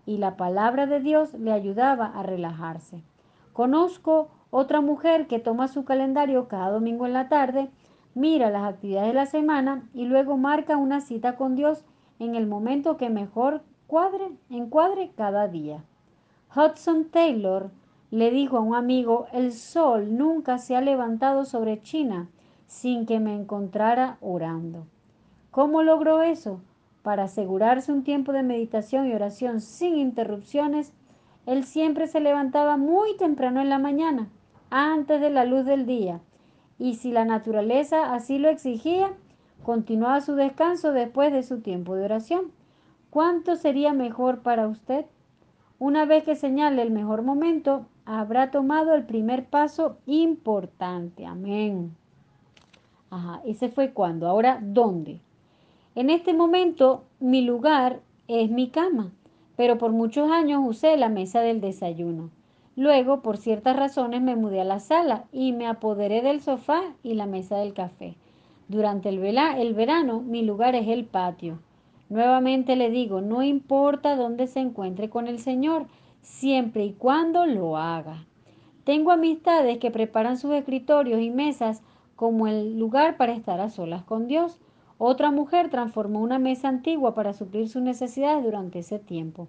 y 0.05 0.17
la 0.17 0.37
palabra 0.37 0.85
de 0.85 0.99
Dios 0.99 1.33
le 1.33 1.51
ayudaba 1.51 2.05
a 2.05 2.23
relajarse. 2.23 3.03
Conozco 3.51 4.29
otra 4.53 4.81
mujer 4.81 5.27
que 5.27 5.39
toma 5.39 5.67
su 5.67 5.83
calendario 5.83 6.47
cada 6.47 6.69
domingo 6.69 7.05
en 7.05 7.13
la 7.13 7.27
tarde, 7.27 7.69
Mira 8.15 8.51
las 8.51 8.63
actividades 8.63 9.07
de 9.07 9.13
la 9.15 9.25
semana 9.25 9.89
y 9.93 10.05
luego 10.05 10.37
marca 10.37 10.77
una 10.77 11.01
cita 11.01 11.35
con 11.35 11.55
Dios 11.55 11.83
en 12.19 12.35
el 12.35 12.45
momento 12.45 12.95
que 12.95 13.09
mejor 13.09 13.63
cuadre, 13.87 14.29
encuadre 14.51 15.11
cada 15.15 15.47
día. 15.47 15.83
Hudson 16.55 17.05
Taylor 17.05 17.71
le 18.11 18.29
dijo 18.29 18.57
a 18.57 18.61
un 18.61 18.75
amigo, 18.75 19.25
el 19.33 19.51
sol 19.51 20.15
nunca 20.15 20.59
se 20.59 20.75
ha 20.75 20.81
levantado 20.81 21.45
sobre 21.45 21.81
China 21.81 22.29
sin 22.67 23.07
que 23.07 23.19
me 23.19 23.33
encontrara 23.35 24.17
orando. 24.21 24.85
¿Cómo 25.49 25.81
logró 25.81 26.21
eso? 26.21 26.61
Para 27.01 27.23
asegurarse 27.23 27.91
un 27.91 28.03
tiempo 28.03 28.31
de 28.31 28.43
meditación 28.43 29.07
y 29.07 29.13
oración 29.13 29.59
sin 29.59 29.97
interrupciones, 29.97 30.93
él 31.47 31.63
siempre 31.63 32.07
se 32.07 32.19
levantaba 32.19 32.77
muy 32.77 33.17
temprano 33.17 33.59
en 33.59 33.69
la 33.69 33.79
mañana, 33.79 34.29
antes 34.75 35.21
de 35.21 35.29
la 35.29 35.45
luz 35.45 35.65
del 35.65 35.85
día, 35.85 36.19
y 36.79 36.95
si 36.95 37.11
la 37.11 37.25
naturaleza 37.25 38.15
así 38.15 38.39
lo 38.39 38.49
exigía, 38.49 39.13
continuaba 39.63 40.19
su 40.19 40.33
descanso 40.33 40.91
después 40.91 41.31
de 41.31 41.43
su 41.43 41.61
tiempo 41.61 41.93
de 41.93 42.05
oración. 42.05 42.51
¿Cuánto 43.11 43.55
sería 43.55 43.93
mejor 43.93 44.39
para 44.39 44.67
usted? 44.67 45.05
Una 45.77 46.05
vez 46.05 46.23
que 46.23 46.35
señale 46.35 46.81
el 46.81 46.89
mejor 46.89 47.21
momento, 47.21 47.85
habrá 48.05 48.49
tomado 48.49 48.95
el 48.95 49.03
primer 49.05 49.45
paso 49.45 49.97
importante. 50.07 51.27
Amén. 51.27 51.95
Ajá, 53.11 53.41
ese 53.45 53.69
fue 53.69 53.91
cuando. 53.91 54.27
Ahora, 54.27 54.57
¿dónde? 54.59 55.21
En 55.93 56.09
este 56.09 56.33
momento, 56.33 57.03
mi 57.19 57.43
lugar 57.43 57.99
es 58.27 58.49
mi 58.49 58.69
cama, 58.69 59.11
pero 59.55 59.77
por 59.77 59.91
muchos 59.91 60.31
años 60.31 60.63
usé 60.65 60.97
la 60.97 61.09
mesa 61.09 61.41
del 61.41 61.61
desayuno. 61.61 62.31
Luego, 62.75 63.21
por 63.21 63.37
ciertas 63.37 63.75
razones, 63.75 64.21
me 64.21 64.35
mudé 64.35 64.61
a 64.61 64.65
la 64.65 64.79
sala 64.79 65.25
y 65.31 65.51
me 65.51 65.67
apoderé 65.67 66.21
del 66.21 66.41
sofá 66.41 66.81
y 67.03 67.13
la 67.13 67.27
mesa 67.27 67.57
del 67.57 67.73
café. 67.73 68.15
Durante 68.67 69.09
el, 69.09 69.23
el 69.23 69.73
verano, 69.73 70.21
mi 70.21 70.41
lugar 70.41 70.73
es 70.73 70.87
el 70.87 71.05
patio. 71.05 71.59
Nuevamente 72.09 72.75
le 72.75 72.89
digo, 72.89 73.21
no 73.21 73.43
importa 73.43 74.15
dónde 74.15 74.47
se 74.47 74.59
encuentre 74.59 75.09
con 75.09 75.27
el 75.27 75.39
Señor, 75.39 75.85
siempre 76.21 76.85
y 76.85 76.93
cuando 76.93 77.45
lo 77.45 77.77
haga. 77.77 78.25
Tengo 78.83 79.11
amistades 79.11 79.77
que 79.77 79.91
preparan 79.91 80.37
sus 80.37 80.53
escritorios 80.53 81.21
y 81.21 81.29
mesas 81.29 81.83
como 82.15 82.47
el 82.47 82.79
lugar 82.79 83.17
para 83.17 83.33
estar 83.33 83.59
a 83.61 83.69
solas 83.69 84.03
con 84.03 84.27
Dios. 84.27 84.59
Otra 84.97 85.31
mujer 85.31 85.69
transformó 85.69 86.21
una 86.21 86.39
mesa 86.39 86.69
antigua 86.69 87.13
para 87.13 87.33
suplir 87.33 87.69
sus 87.69 87.81
necesidades 87.81 88.43
durante 88.43 88.79
ese 88.79 88.99
tiempo. 88.99 89.47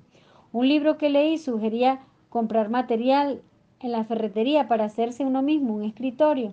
Un 0.52 0.68
libro 0.68 0.98
que 0.98 1.10
leí 1.10 1.38
sugería 1.38 2.00
comprar 2.34 2.68
material 2.68 3.42
en 3.78 3.92
la 3.92 4.02
ferretería 4.02 4.66
para 4.66 4.86
hacerse 4.86 5.24
uno 5.24 5.40
mismo 5.40 5.72
un 5.72 5.84
escritorio. 5.84 6.52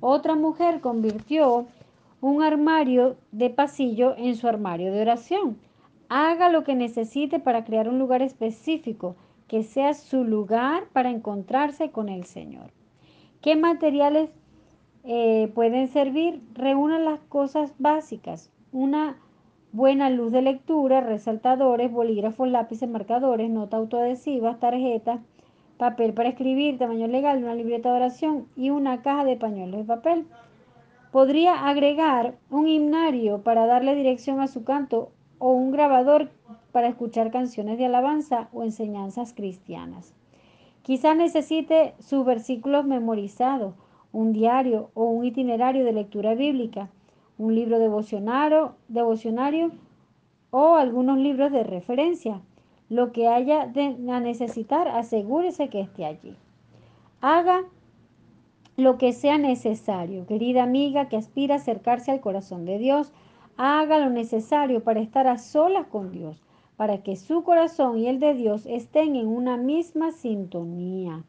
Otra 0.00 0.34
mujer 0.34 0.80
convirtió 0.80 1.66
un 2.22 2.42
armario 2.42 3.16
de 3.30 3.50
pasillo 3.50 4.14
en 4.16 4.34
su 4.34 4.48
armario 4.48 4.90
de 4.90 5.02
oración. 5.02 5.58
Haga 6.08 6.48
lo 6.48 6.64
que 6.64 6.74
necesite 6.74 7.38
para 7.38 7.66
crear 7.66 7.86
un 7.86 7.98
lugar 7.98 8.22
específico, 8.22 9.14
que 9.46 9.62
sea 9.62 9.92
su 9.92 10.24
lugar 10.24 10.84
para 10.94 11.10
encontrarse 11.10 11.90
con 11.90 12.08
el 12.08 12.24
Señor. 12.24 12.70
¿Qué 13.42 13.56
materiales 13.56 14.30
eh, 15.04 15.52
pueden 15.54 15.88
servir? 15.88 16.40
Reúna 16.54 16.98
las 16.98 17.20
cosas 17.28 17.74
básicas. 17.78 18.50
Una 18.72 19.18
buena 19.72 20.10
luz 20.10 20.32
de 20.32 20.42
lectura, 20.42 21.00
resaltadores, 21.00 21.92
bolígrafos, 21.92 22.48
lápices, 22.48 22.88
marcadores, 22.88 23.50
nota 23.50 23.76
autoadhesivas, 23.76 24.58
tarjetas, 24.58 25.20
papel 25.78 26.12
para 26.12 26.28
escribir, 26.28 26.78
tamaño 26.78 27.06
legal, 27.06 27.42
una 27.42 27.54
libreta 27.54 27.90
de 27.90 27.96
oración 27.96 28.46
y 28.56 28.70
una 28.70 29.02
caja 29.02 29.24
de 29.24 29.36
pañuelos 29.36 29.80
de 29.80 29.84
papel. 29.84 30.26
Podría 31.12 31.68
agregar 31.68 32.34
un 32.50 32.68
himnario 32.68 33.42
para 33.42 33.66
darle 33.66 33.94
dirección 33.94 34.40
a 34.40 34.46
su 34.46 34.64
canto 34.64 35.10
o 35.38 35.52
un 35.52 35.70
grabador 35.70 36.30
para 36.72 36.88
escuchar 36.88 37.30
canciones 37.30 37.78
de 37.78 37.86
alabanza 37.86 38.48
o 38.52 38.62
enseñanzas 38.62 39.32
cristianas. 39.32 40.14
Quizá 40.82 41.14
necesite 41.14 41.94
sus 41.98 42.24
versículos 42.24 42.84
memorizados, 42.84 43.74
un 44.12 44.32
diario 44.32 44.90
o 44.94 45.04
un 45.04 45.24
itinerario 45.24 45.84
de 45.84 45.92
lectura 45.92 46.34
bíblica, 46.34 46.90
un 47.40 47.54
libro 47.54 47.78
devocionario, 47.78 48.74
devocionario 48.88 49.70
o 50.50 50.74
algunos 50.74 51.16
libros 51.18 51.50
de 51.50 51.64
referencia. 51.64 52.42
Lo 52.90 53.12
que 53.12 53.28
haya 53.28 53.66
de, 53.66 53.96
a 54.12 54.20
necesitar, 54.20 54.88
asegúrese 54.88 55.70
que 55.70 55.80
esté 55.80 56.04
allí. 56.04 56.36
Haga 57.22 57.62
lo 58.76 58.98
que 58.98 59.14
sea 59.14 59.38
necesario. 59.38 60.26
Querida 60.26 60.62
amiga 60.62 61.08
que 61.08 61.16
aspira 61.16 61.54
a 61.54 61.58
acercarse 61.58 62.10
al 62.10 62.20
corazón 62.20 62.66
de 62.66 62.78
Dios, 62.78 63.10
haga 63.56 63.98
lo 63.98 64.10
necesario 64.10 64.84
para 64.84 65.00
estar 65.00 65.26
a 65.26 65.38
solas 65.38 65.86
con 65.86 66.12
Dios, 66.12 66.42
para 66.76 67.02
que 67.02 67.16
su 67.16 67.42
corazón 67.42 67.98
y 67.98 68.06
el 68.06 68.20
de 68.20 68.34
Dios 68.34 68.66
estén 68.66 69.16
en 69.16 69.28
una 69.28 69.56
misma 69.56 70.12
sintonía. 70.12 71.24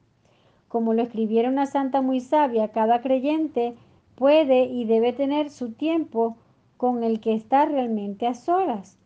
Como 0.68 0.94
lo 0.94 1.04
escribiera 1.04 1.48
una 1.48 1.68
santa 1.68 2.02
muy 2.02 2.20
sabia, 2.20 2.68
cada 2.70 3.00
creyente 3.00 3.76
puede 4.22 4.66
y 4.66 4.86
debe 4.86 5.14
tener 5.14 5.50
su 5.50 5.72
tiempo 5.72 6.38
con 6.78 7.04
el 7.04 7.20
que 7.22 7.34
está 7.34 7.66
realmente 7.66 8.28
a 8.28 8.36
solas. 8.36 9.00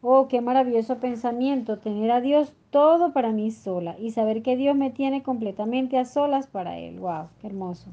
Oh, 0.00 0.28
qué 0.28 0.40
maravilloso 0.40 0.98
pensamiento, 0.98 1.80
tener 1.80 2.12
a 2.12 2.20
Dios 2.20 2.52
todo 2.70 3.12
para 3.12 3.32
mí 3.32 3.50
sola 3.50 3.96
y 3.98 4.12
saber 4.12 4.44
que 4.44 4.56
Dios 4.56 4.76
me 4.76 4.90
tiene 4.90 5.24
completamente 5.24 5.98
a 5.98 6.04
solas 6.04 6.46
para 6.46 6.78
Él. 6.78 7.00
¡Wow! 7.00 7.30
Qué 7.40 7.48
hermoso. 7.48 7.88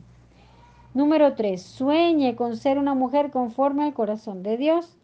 Número 0.93 1.33
3. 1.33 1.59
Sueñe 1.59 2.35
con 2.35 2.55
ser 2.55 2.77
una 2.77 2.93
mujer 2.93 3.31
conforme 3.31 3.85
al 3.85 3.95
corazón 3.95 4.43
de 4.43 4.57
Dios. 4.57 4.99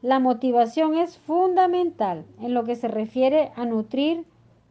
La 0.00 0.18
motivación 0.18 0.96
es 0.96 1.18
fundamental 1.18 2.24
en 2.40 2.54
lo 2.54 2.64
que 2.64 2.74
se 2.74 2.88
refiere 2.88 3.52
a 3.54 3.66
nutrir 3.66 4.24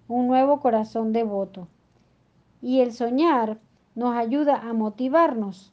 un 0.08 0.26
nuevo 0.26 0.60
corazón 0.60 1.14
devoto. 1.14 1.68
Y 2.64 2.80
el 2.80 2.94
soñar 2.94 3.60
nos 3.94 4.16
ayuda 4.16 4.56
a 4.68 4.74
motivarnos 4.74 5.72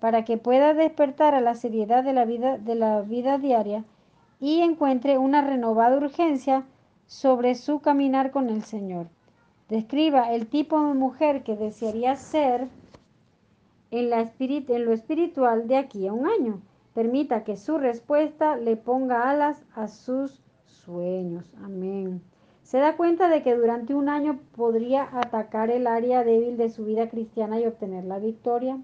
para 0.00 0.24
que 0.24 0.38
pueda 0.38 0.74
despertar 0.74 1.34
a 1.34 1.40
la 1.40 1.54
seriedad 1.54 2.04
de 2.04 2.12
la 2.12 2.24
vida, 2.24 2.58
de 2.58 2.74
la 2.74 3.02
vida 3.02 3.38
diaria 3.38 3.84
y 4.40 4.60
encuentre 4.60 5.18
una 5.18 5.42
renovada 5.42 5.96
urgencia 5.96 6.64
sobre 7.06 7.54
su 7.54 7.80
caminar 7.80 8.30
con 8.30 8.48
el 8.48 8.62
Señor. 8.62 9.08
Describa 9.68 10.32
el 10.32 10.46
tipo 10.46 10.80
de 10.86 10.94
mujer 10.94 11.42
que 11.42 11.56
desearía 11.56 12.16
ser 12.16 12.68
en, 13.90 14.12
en 14.12 14.84
lo 14.84 14.92
espiritual 14.92 15.68
de 15.68 15.76
aquí 15.76 16.06
a 16.06 16.12
un 16.12 16.26
año. 16.26 16.60
Permita 16.94 17.44
que 17.44 17.56
su 17.56 17.78
respuesta 17.78 18.56
le 18.56 18.76
ponga 18.76 19.30
alas 19.30 19.64
a 19.74 19.88
sus 19.88 20.40
sueños. 20.64 21.52
Amén. 21.62 22.22
Se 22.62 22.78
da 22.78 22.96
cuenta 22.96 23.28
de 23.28 23.42
que 23.42 23.54
durante 23.54 23.94
un 23.94 24.08
año 24.08 24.40
podría 24.54 25.08
atacar 25.12 25.70
el 25.70 25.86
área 25.86 26.24
débil 26.24 26.56
de 26.56 26.68
su 26.68 26.84
vida 26.84 27.08
cristiana 27.08 27.60
y 27.60 27.66
obtener 27.66 28.04
la 28.04 28.18
victoria. 28.18 28.78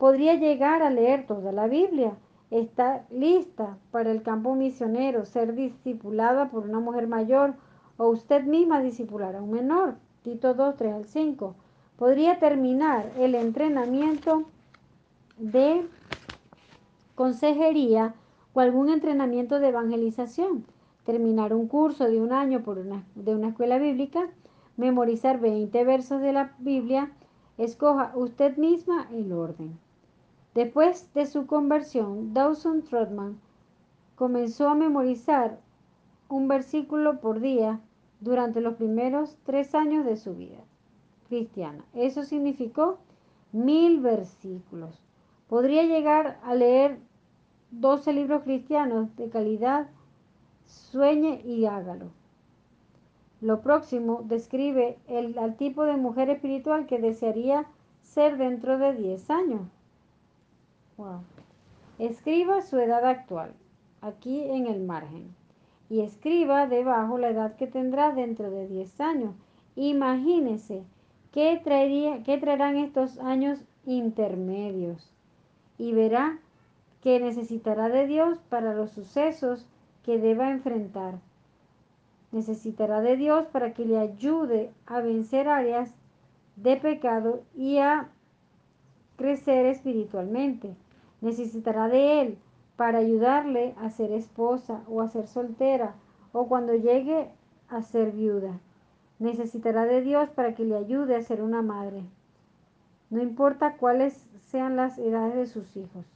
Podría 0.00 0.34
llegar 0.34 0.82
a 0.82 0.88
leer 0.88 1.26
toda 1.26 1.52
la 1.52 1.66
Biblia 1.66 2.14
está 2.50 3.04
lista 3.10 3.76
para 3.90 4.10
el 4.10 4.22
campo 4.22 4.54
misionero, 4.54 5.26
ser 5.26 5.54
discipulada 5.54 6.48
por 6.48 6.64
una 6.64 6.80
mujer 6.80 7.06
mayor 7.06 7.52
o 7.98 8.08
usted 8.08 8.44
misma 8.44 8.80
discipular 8.80 9.36
a 9.36 9.42
un 9.42 9.50
menor. 9.50 9.96
Tito 10.22 10.54
2, 10.54 10.76
3 10.76 10.94
al 10.94 11.04
5. 11.04 11.54
Podría 11.98 12.38
terminar 12.38 13.12
el 13.18 13.34
entrenamiento 13.34 14.44
de 15.36 15.86
consejería 17.14 18.14
o 18.54 18.60
algún 18.60 18.88
entrenamiento 18.88 19.60
de 19.60 19.68
evangelización. 19.68 20.64
Terminar 21.04 21.52
un 21.52 21.68
curso 21.68 22.04
de 22.04 22.22
un 22.22 22.32
año 22.32 22.62
por 22.62 22.78
una, 22.78 23.04
de 23.16 23.34
una 23.34 23.48
escuela 23.48 23.76
bíblica. 23.76 24.30
Memorizar 24.78 25.40
20 25.40 25.84
versos 25.84 26.22
de 26.22 26.32
la 26.32 26.54
Biblia. 26.58 27.12
Escoja 27.58 28.12
usted 28.14 28.56
misma 28.56 29.06
el 29.12 29.30
orden. 29.32 29.78
Después 30.54 31.12
de 31.14 31.26
su 31.26 31.46
conversión, 31.46 32.34
Dawson 32.34 32.82
Trotman 32.82 33.40
comenzó 34.16 34.68
a 34.68 34.74
memorizar 34.74 35.60
un 36.28 36.48
versículo 36.48 37.20
por 37.20 37.40
día 37.40 37.80
durante 38.20 38.60
los 38.60 38.74
primeros 38.74 39.36
tres 39.44 39.74
años 39.74 40.04
de 40.04 40.16
su 40.16 40.34
vida 40.34 40.58
cristiana. 41.28 41.84
Eso 41.94 42.24
significó 42.24 42.98
mil 43.52 44.00
versículos. 44.00 45.00
Podría 45.48 45.84
llegar 45.84 46.38
a 46.44 46.54
leer 46.54 46.98
12 47.70 48.12
libros 48.12 48.42
cristianos 48.42 49.14
de 49.16 49.28
calidad. 49.30 49.88
Sueñe 50.66 51.40
y 51.44 51.66
hágalo. 51.66 52.06
Lo 53.40 53.60
próximo 53.62 54.22
describe 54.24 54.98
el, 55.06 55.38
al 55.38 55.56
tipo 55.56 55.84
de 55.84 55.96
mujer 55.96 56.28
espiritual 56.28 56.86
que 56.86 56.98
desearía 56.98 57.66
ser 58.02 58.36
dentro 58.36 58.78
de 58.78 58.94
10 58.94 59.30
años. 59.30 59.62
Escriba 61.98 62.62
su 62.62 62.78
edad 62.78 63.04
actual, 63.04 63.52
aquí 64.00 64.42
en 64.42 64.66
el 64.66 64.80
margen. 64.80 65.34
Y 65.88 66.00
escriba 66.00 66.66
debajo 66.66 67.18
la 67.18 67.30
edad 67.30 67.56
que 67.56 67.66
tendrá 67.66 68.12
dentro 68.12 68.50
de 68.50 68.68
10 68.68 69.00
años. 69.00 69.34
Imagínese 69.76 70.84
qué, 71.32 71.60
traería, 71.62 72.22
qué 72.22 72.38
traerán 72.38 72.76
estos 72.76 73.18
años 73.18 73.58
intermedios. 73.86 75.12
y 75.78 75.92
verá 75.92 76.38
que 77.02 77.18
necesitará 77.18 77.88
de 77.88 78.06
Dios 78.06 78.38
para 78.50 78.74
los 78.74 78.90
sucesos 78.90 79.66
que 80.04 80.18
deba 80.18 80.50
enfrentar. 80.50 81.14
Necesitará 82.32 83.00
de 83.00 83.16
Dios 83.16 83.46
para 83.46 83.72
que 83.72 83.86
le 83.86 83.98
ayude 83.98 84.70
a 84.86 85.00
vencer 85.00 85.48
áreas 85.48 85.94
de 86.56 86.76
pecado 86.76 87.42
y 87.56 87.78
a 87.78 88.10
crecer 89.16 89.66
espiritualmente. 89.66 90.74
Necesitará 91.20 91.88
de 91.88 92.20
Él 92.20 92.38
para 92.76 92.98
ayudarle 92.98 93.74
a 93.78 93.90
ser 93.90 94.12
esposa 94.12 94.82
o 94.88 95.02
a 95.02 95.08
ser 95.08 95.26
soltera 95.26 95.94
o 96.32 96.46
cuando 96.48 96.74
llegue 96.74 97.30
a 97.68 97.82
ser 97.82 98.12
viuda. 98.12 98.58
Necesitará 99.18 99.84
de 99.84 100.00
Dios 100.00 100.30
para 100.30 100.54
que 100.54 100.64
le 100.64 100.76
ayude 100.76 101.14
a 101.14 101.22
ser 101.22 101.42
una 101.42 101.62
madre. 101.62 102.02
No 103.10 103.20
importa 103.20 103.76
cuáles 103.76 104.26
sean 104.50 104.76
las 104.76 104.98
edades 104.98 105.34
de 105.34 105.46
sus 105.46 105.76
hijos. 105.76 106.06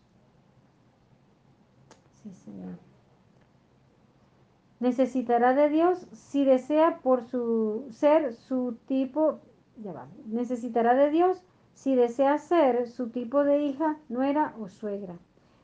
Sí, 2.23 2.33
Señor. 2.33 2.79
Necesitará 4.81 5.55
de 5.55 5.69
Dios 5.69 6.07
si 6.13 6.45
desea 6.45 6.99
por 7.03 7.25
su 7.25 7.87
ser 7.91 8.35
su 8.35 8.77
tipo, 8.87 9.41
ya 9.83 9.93
va, 9.93 10.07
necesitará 10.27 10.95
de 10.95 11.11
Dios 11.11 11.43
si 11.75 11.95
desea 11.95 12.39
ser 12.39 12.89
su 12.89 13.11
tipo 13.11 13.45
de 13.45 13.63
hija, 13.63 13.99
nuera 14.09 14.55
o 14.61 14.69
suegra. 14.69 15.17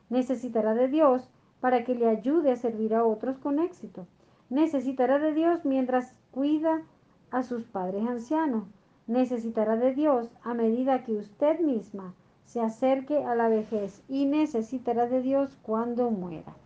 Necesitará 0.08 0.74
de 0.74 0.88
Dios 0.88 1.30
para 1.60 1.84
que 1.84 1.94
le 1.94 2.08
ayude 2.08 2.52
a 2.52 2.56
servir 2.56 2.94
a 2.94 3.04
otros 3.04 3.38
con 3.38 3.58
éxito. 3.58 4.06
Necesitará 4.48 5.18
de 5.18 5.32
Dios 5.32 5.64
mientras 5.64 6.14
cuida 6.30 6.82
a 7.30 7.42
sus 7.42 7.64
padres 7.64 8.06
ancianos. 8.08 8.64
Necesitará 9.06 9.76
de 9.76 9.94
Dios 9.94 10.28
a 10.42 10.54
medida 10.54 11.04
que 11.04 11.16
usted 11.16 11.60
misma 11.60 12.14
se 12.44 12.60
acerque 12.60 13.24
a 13.24 13.36
la 13.36 13.48
vejez 13.48 14.02
y 14.08 14.26
necesitará 14.26 15.06
de 15.06 15.22
Dios 15.22 15.56
cuando 15.62 16.10
muera. 16.10 16.56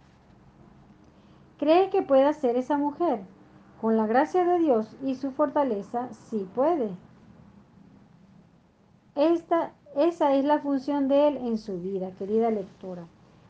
¿Cree 1.58 1.90
que 1.90 2.02
pueda 2.02 2.32
ser 2.32 2.56
esa 2.56 2.78
mujer? 2.78 3.20
Con 3.80 3.98
la 3.98 4.06
gracia 4.06 4.44
de 4.44 4.58
Dios 4.58 4.96
y 5.04 5.14
su 5.14 5.30
fortaleza, 5.30 6.08
sí 6.10 6.48
puede. 6.54 6.90
Esta, 9.16 9.72
esa 9.96 10.34
es 10.34 10.44
la 10.44 10.58
función 10.58 11.08
de 11.08 11.28
Él 11.28 11.36
en 11.36 11.58
su 11.58 11.80
vida, 11.80 12.10
querida 12.18 12.50
lectora. 12.50 13.06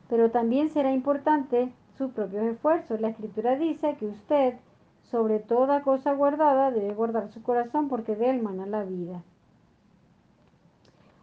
Pero 0.08 0.30
también 0.30 0.70
será 0.70 0.92
importante 0.92 1.72
sus 1.96 2.10
propios 2.12 2.44
esfuerzos. 2.44 3.00
La 3.00 3.08
escritura 3.08 3.56
dice 3.56 3.96
que 3.98 4.06
usted, 4.06 4.54
sobre 5.02 5.38
toda 5.38 5.82
cosa 5.82 6.12
guardada, 6.12 6.70
debe 6.70 6.94
guardar 6.94 7.28
su 7.28 7.42
corazón 7.42 7.88
porque 7.88 8.16
de 8.16 8.30
él 8.30 8.42
mana 8.42 8.66
la 8.66 8.84
vida. 8.84 9.22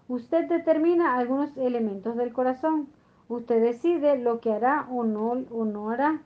Usted 0.08 0.48
determina 0.50 1.18
algunos 1.18 1.56
elementos 1.58 2.16
del 2.16 2.34
corazón. 2.34 2.90
Usted 3.30 3.62
decide 3.62 4.18
lo 4.18 4.42
que 4.42 4.52
hará 4.52 4.88
o 4.92 5.04
no, 5.04 5.44
o 5.52 5.66
no 5.66 5.90
hará, 5.90 6.22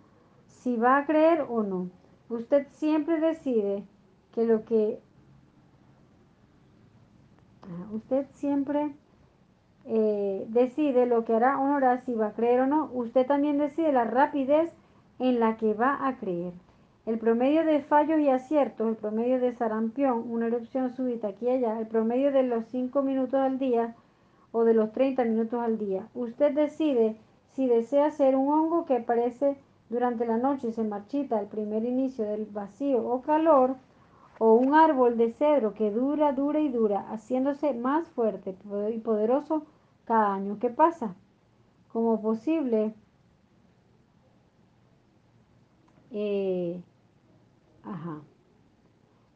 si 0.47 0.75
va 0.75 0.97
a 0.97 1.06
creer 1.06 1.45
o 1.47 1.62
no. 1.62 1.89
Usted 2.30 2.67
siempre 2.71 3.19
decide 3.19 3.84
que 4.32 4.45
lo 4.45 4.65
que 4.65 4.99
usted 7.93 8.25
siempre 8.34 8.93
eh, 9.86 10.45
decide 10.49 11.06
lo 11.06 11.25
que 11.25 11.36
hará 11.36 11.60
o 11.60 11.67
no 11.67 11.75
hará, 11.75 12.01
si 12.01 12.13
va 12.13 12.28
a 12.28 12.34
creer 12.34 12.62
o 12.62 12.67
no. 12.67 12.89
Usted 12.93 13.25
también 13.25 13.58
decide 13.58 13.91
la 13.91 14.06
rapidez 14.06 14.71
en 15.19 15.39
la 15.39 15.58
que 15.58 15.73
va 15.73 16.08
a 16.08 16.17
creer. 16.17 16.54
El 17.06 17.19
promedio 17.19 17.63
de 17.63 17.82
fallos 17.82 18.19
y 18.19 18.30
aciertos, 18.30 18.88
el 18.88 18.95
promedio 18.95 19.39
de 19.39 19.54
sarampión, 19.54 20.25
una 20.28 20.47
erupción 20.47 20.89
súbita 20.95 21.28
aquí 21.28 21.45
y 21.45 21.49
allá, 21.49 21.80
el 21.80 21.88
promedio 21.88 22.32
de 22.32 22.43
los 22.43 22.65
5 22.65 23.04
minutos 23.04 23.39
al 23.39 23.60
día 23.60 23.95
o 24.51 24.63
de 24.63 24.73
los 24.73 24.91
30 24.91 25.23
minutos 25.25 25.60
al 25.62 25.78
día. 25.78 26.08
Usted 26.15 26.54
decide 26.54 27.15
si 27.54 27.67
desea 27.67 28.10
ser 28.10 28.36
un 28.36 28.51
hongo 28.51 28.86
que 28.86 28.97
aparece 28.97 29.56
durante 29.89 30.25
la 30.25 30.38
noche 30.38 30.69
y 30.69 30.73
se 30.73 30.84
marchita 30.84 31.38
al 31.38 31.45
primer 31.45 31.86
inicio 31.86 32.25
del 32.25 32.45
vacío 32.45 33.06
o 33.08 33.21
calor, 33.21 33.75
o 34.39 34.54
un 34.54 34.74
árbol 34.74 35.17
de 35.17 35.32
cedro 35.34 35.74
que 35.74 35.91
dura, 35.91 36.34
dura 36.34 36.60
y 36.60 36.69
dura, 36.69 37.08
haciéndose 37.12 37.74
más 37.74 38.08
fuerte 38.10 38.56
y 38.93 39.00
poderoso 39.00 39.65
cada 40.06 40.34
año 40.34 40.60
que 40.60 40.69
pasa. 40.69 41.15
Como 41.91 42.21
posible, 42.21 42.93
eh, 46.12 46.82
ajá. 47.84 48.21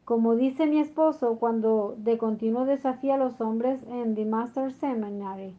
Como 0.04 0.34
dice 0.34 0.66
mi 0.66 0.78
esposo 0.80 1.38
cuando 1.38 1.94
de 1.96 2.18
continuo 2.18 2.64
desafía 2.66 3.14
a 3.14 3.18
los 3.18 3.40
hombres 3.40 3.80
en 3.88 4.14
The 4.14 4.24
Master 4.26 4.72
Seminary, 4.72 5.54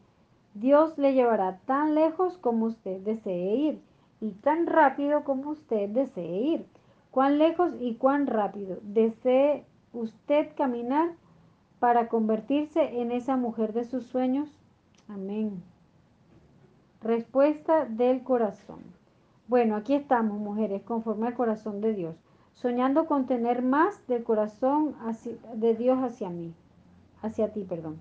Dios 0.53 0.97
le 0.97 1.13
llevará 1.13 1.59
tan 1.65 1.95
lejos 1.95 2.37
como 2.37 2.65
usted 2.65 2.99
desee 3.01 3.55
ir 3.55 3.81
y 4.19 4.31
tan 4.31 4.67
rápido 4.67 5.23
como 5.23 5.51
usted 5.51 5.89
desee 5.89 6.41
ir. 6.41 6.65
¿Cuán 7.11 7.39
lejos 7.39 7.73
y 7.79 7.95
cuán 7.95 8.25
rápido 8.25 8.77
desee 8.83 9.65
usted 9.91 10.55
caminar 10.55 11.11
para 11.79 12.07
convertirse 12.07 13.01
en 13.01 13.11
esa 13.11 13.35
mujer 13.35 13.73
de 13.73 13.83
sus 13.83 14.05
sueños? 14.05 14.49
Amén. 15.09 15.61
Respuesta 17.01 17.85
del 17.85 18.23
corazón. 18.23 18.79
Bueno, 19.47 19.75
aquí 19.75 19.93
estamos, 19.93 20.39
mujeres, 20.39 20.83
conforme 20.83 21.27
al 21.27 21.33
corazón 21.33 21.81
de 21.81 21.93
Dios, 21.93 22.15
soñando 22.53 23.05
con 23.05 23.25
tener 23.25 23.61
más 23.61 24.07
del 24.07 24.23
corazón 24.23 24.95
de 25.55 25.75
Dios 25.75 25.99
hacia 25.99 26.29
mí, 26.29 26.53
hacia 27.21 27.51
ti, 27.51 27.65
perdón. 27.65 27.99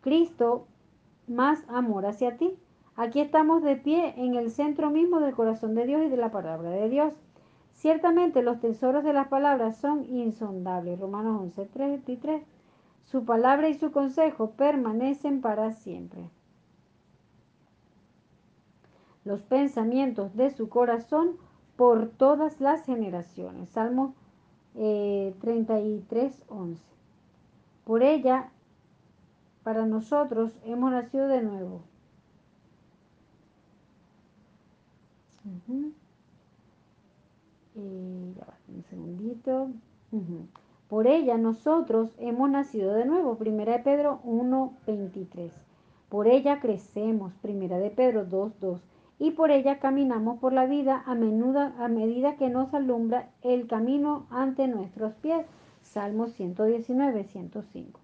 Cristo, 0.00 0.66
más 1.28 1.62
amor 1.68 2.06
hacia 2.06 2.36
ti. 2.36 2.58
Aquí 2.96 3.20
estamos 3.20 3.62
de 3.62 3.76
pie 3.76 4.14
en 4.16 4.34
el 4.34 4.50
centro 4.50 4.90
mismo 4.90 5.20
del 5.20 5.34
corazón 5.34 5.76
de 5.76 5.86
Dios 5.86 6.02
y 6.04 6.08
de 6.08 6.16
la 6.16 6.32
palabra 6.32 6.70
de 6.70 6.88
Dios. 6.88 7.14
Ciertamente 7.76 8.42
los 8.42 8.58
tesoros 8.58 9.04
de 9.04 9.12
las 9.12 9.28
palabras 9.28 9.76
son 9.76 10.04
insondables. 10.04 10.98
Romanos 10.98 11.40
11, 11.42 11.66
33. 11.66 12.42
Su 13.04 13.24
palabra 13.24 13.68
y 13.68 13.74
su 13.74 13.92
consejo 13.92 14.52
permanecen 14.52 15.42
para 15.42 15.74
siempre. 15.74 16.30
Los 19.24 19.42
pensamientos 19.42 20.34
de 20.36 20.50
su 20.50 20.70
corazón 20.70 21.36
por 21.76 22.08
todas 22.08 22.60
las 22.62 22.82
generaciones. 22.84 23.68
Salmo 23.68 24.14
33, 24.72 26.38
eh, 26.38 26.44
11. 26.48 26.82
Por 27.84 28.02
ella, 28.02 28.50
para 29.62 29.84
nosotros, 29.84 30.56
hemos 30.64 30.92
nacido 30.92 31.28
de 31.28 31.42
nuevo. 31.42 31.82
Un 37.76 38.84
segundito. 38.88 39.70
Por 40.88 41.06
ella 41.06 41.36
nosotros 41.36 42.10
hemos 42.18 42.50
nacido 42.50 42.94
de 42.94 43.04
nuevo. 43.04 43.36
Primera 43.36 43.72
de 43.72 43.78
Pedro 43.80 44.20
1.23. 44.24 45.50
Por 46.08 46.28
ella 46.28 46.60
crecemos. 46.60 47.32
Primera 47.42 47.78
de 47.78 47.90
Pedro 47.90 48.26
2.2. 48.26 48.80
Y 49.18 49.32
por 49.32 49.50
ella 49.50 49.78
caminamos 49.78 50.38
por 50.38 50.52
la 50.52 50.66
vida 50.66 51.02
a, 51.06 51.14
menuda, 51.14 51.74
a 51.78 51.88
medida 51.88 52.36
que 52.36 52.50
nos 52.50 52.72
alumbra 52.74 53.30
el 53.42 53.66
camino 53.66 54.26
ante 54.30 54.68
nuestros 54.68 55.14
pies. 55.14 55.46
Salmo 55.82 56.26
119, 56.26 57.24
105. 57.24 58.00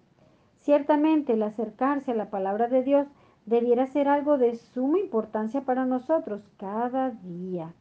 Ciertamente 0.61 1.33
el 1.33 1.43
acercarse 1.43 2.11
a 2.11 2.15
la 2.15 2.29
palabra 2.29 2.67
de 2.67 2.83
Dios 2.83 3.07
debiera 3.45 3.85
ser 3.87 4.07
algo 4.07 4.37
de 4.37 4.55
suma 4.55 4.99
importancia 4.99 5.61
para 5.61 5.85
nosotros 5.85 6.41
cada 6.57 7.11
día. 7.11 7.73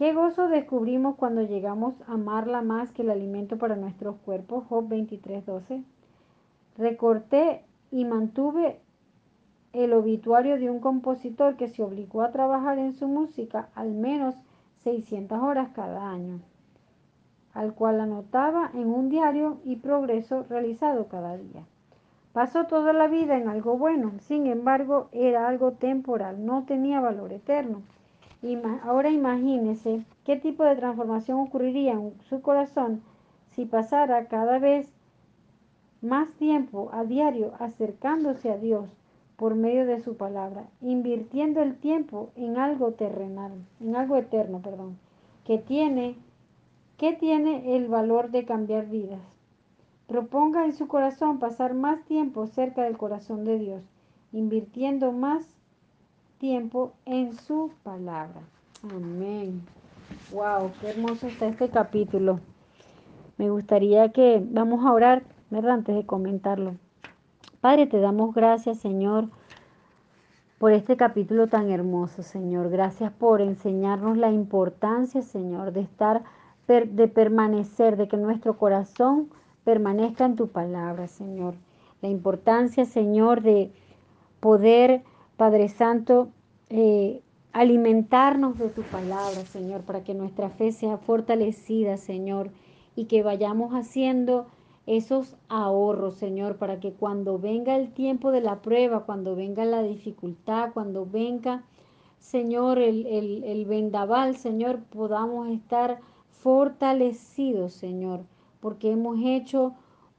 Qué 0.00 0.14
gozo 0.14 0.48
descubrimos 0.48 1.16
cuando 1.16 1.42
llegamos 1.42 1.92
a 2.08 2.14
amarla 2.14 2.62
más 2.62 2.90
que 2.90 3.02
el 3.02 3.10
alimento 3.10 3.58
para 3.58 3.76
nuestros 3.76 4.16
cuerpos. 4.24 4.64
Job 4.66 4.88
23:12. 4.88 5.84
Recorté 6.78 7.66
y 7.90 8.06
mantuve 8.06 8.80
el 9.74 9.92
obituario 9.92 10.58
de 10.58 10.70
un 10.70 10.80
compositor 10.80 11.56
que 11.56 11.68
se 11.68 11.82
obligó 11.82 12.22
a 12.22 12.30
trabajar 12.30 12.78
en 12.78 12.94
su 12.94 13.08
música 13.08 13.68
al 13.74 13.92
menos 13.92 14.34
600 14.84 15.38
horas 15.38 15.68
cada 15.74 16.10
año, 16.10 16.40
al 17.52 17.74
cual 17.74 18.00
anotaba 18.00 18.70
en 18.72 18.88
un 18.88 19.10
diario 19.10 19.58
y 19.66 19.76
progreso 19.76 20.46
realizado 20.48 21.08
cada 21.08 21.36
día. 21.36 21.66
Pasó 22.32 22.64
toda 22.64 22.94
la 22.94 23.06
vida 23.06 23.36
en 23.36 23.48
algo 23.48 23.76
bueno, 23.76 24.12
sin 24.20 24.46
embargo 24.46 25.10
era 25.12 25.46
algo 25.46 25.72
temporal, 25.72 26.46
no 26.46 26.64
tenía 26.64 27.00
valor 27.00 27.34
eterno. 27.34 27.82
Ahora 28.82 29.10
imagínese 29.10 30.04
qué 30.24 30.36
tipo 30.36 30.64
de 30.64 30.76
transformación 30.76 31.40
ocurriría 31.40 31.92
en 31.92 32.14
su 32.22 32.40
corazón 32.40 33.02
si 33.50 33.66
pasara 33.66 34.26
cada 34.26 34.58
vez 34.58 34.88
más 36.00 36.32
tiempo 36.32 36.88
a 36.92 37.04
diario 37.04 37.52
acercándose 37.58 38.50
a 38.50 38.56
Dios 38.56 38.88
por 39.36 39.54
medio 39.54 39.86
de 39.86 40.00
su 40.00 40.16
palabra, 40.16 40.64
invirtiendo 40.80 41.62
el 41.62 41.76
tiempo 41.76 42.30
en 42.34 42.56
algo 42.56 42.92
terrenal, 42.92 43.52
en 43.80 43.96
algo 43.96 44.16
eterno, 44.16 44.60
perdón, 44.60 44.98
que 45.44 45.58
tiene 45.58 46.16
que 46.96 47.14
tiene 47.14 47.76
el 47.76 47.88
valor 47.88 48.30
de 48.30 48.44
cambiar 48.44 48.86
vidas. 48.86 49.22
Proponga 50.06 50.66
en 50.66 50.74
su 50.74 50.86
corazón 50.86 51.38
pasar 51.38 51.72
más 51.72 52.04
tiempo 52.04 52.46
cerca 52.46 52.82
del 52.82 52.98
corazón 52.98 53.44
de 53.46 53.58
Dios, 53.58 53.82
invirtiendo 54.32 55.10
más 55.10 55.59
tiempo 56.40 56.94
en 57.04 57.34
su 57.34 57.70
palabra. 57.82 58.40
Amén. 58.82 59.62
Wow, 60.32 60.72
qué 60.80 60.88
hermoso 60.88 61.26
está 61.26 61.46
este 61.46 61.68
capítulo. 61.68 62.40
Me 63.36 63.50
gustaría 63.50 64.10
que 64.10 64.42
vamos 64.50 64.84
a 64.84 64.92
orar, 64.92 65.22
¿verdad? 65.50 65.72
Antes 65.72 65.94
de 65.94 66.06
comentarlo. 66.06 66.76
Padre, 67.60 67.86
te 67.86 68.00
damos 68.00 68.34
gracias, 68.34 68.78
Señor, 68.78 69.28
por 70.58 70.72
este 70.72 70.96
capítulo 70.96 71.46
tan 71.46 71.70
hermoso, 71.70 72.22
Señor. 72.22 72.70
Gracias 72.70 73.12
por 73.12 73.42
enseñarnos 73.42 74.16
la 74.16 74.30
importancia, 74.30 75.20
Señor, 75.20 75.72
de 75.72 75.82
estar, 75.82 76.22
de 76.66 77.08
permanecer, 77.08 77.98
de 77.98 78.08
que 78.08 78.16
nuestro 78.16 78.56
corazón 78.56 79.28
permanezca 79.64 80.24
en 80.24 80.36
tu 80.36 80.48
palabra, 80.48 81.06
Señor. 81.06 81.54
La 82.00 82.08
importancia, 82.08 82.86
Señor, 82.86 83.42
de 83.42 83.70
poder, 84.40 85.04
Padre 85.40 85.70
Santo, 85.70 86.28
eh, 86.68 87.22
alimentarnos 87.54 88.58
de 88.58 88.68
tu 88.68 88.82
palabra, 88.82 89.40
Señor, 89.46 89.80
para 89.84 90.04
que 90.04 90.12
nuestra 90.12 90.50
fe 90.50 90.70
sea 90.70 90.98
fortalecida, 90.98 91.96
Señor, 91.96 92.50
y 92.94 93.06
que 93.06 93.22
vayamos 93.22 93.72
haciendo 93.72 94.48
esos 94.84 95.38
ahorros, 95.48 96.16
Señor, 96.16 96.56
para 96.56 96.78
que 96.78 96.92
cuando 96.92 97.38
venga 97.38 97.76
el 97.76 97.90
tiempo 97.90 98.32
de 98.32 98.42
la 98.42 98.60
prueba, 98.60 99.06
cuando 99.06 99.34
venga 99.34 99.64
la 99.64 99.82
dificultad, 99.82 100.74
cuando 100.74 101.06
venga, 101.06 101.64
Señor, 102.18 102.78
el, 102.78 103.06
el, 103.06 103.42
el 103.44 103.64
vendaval, 103.64 104.36
Señor, 104.36 104.80
podamos 104.90 105.48
estar 105.48 106.00
fortalecidos, 106.42 107.72
Señor, 107.72 108.26
porque 108.60 108.92
hemos 108.92 109.16
hecho 109.24 109.72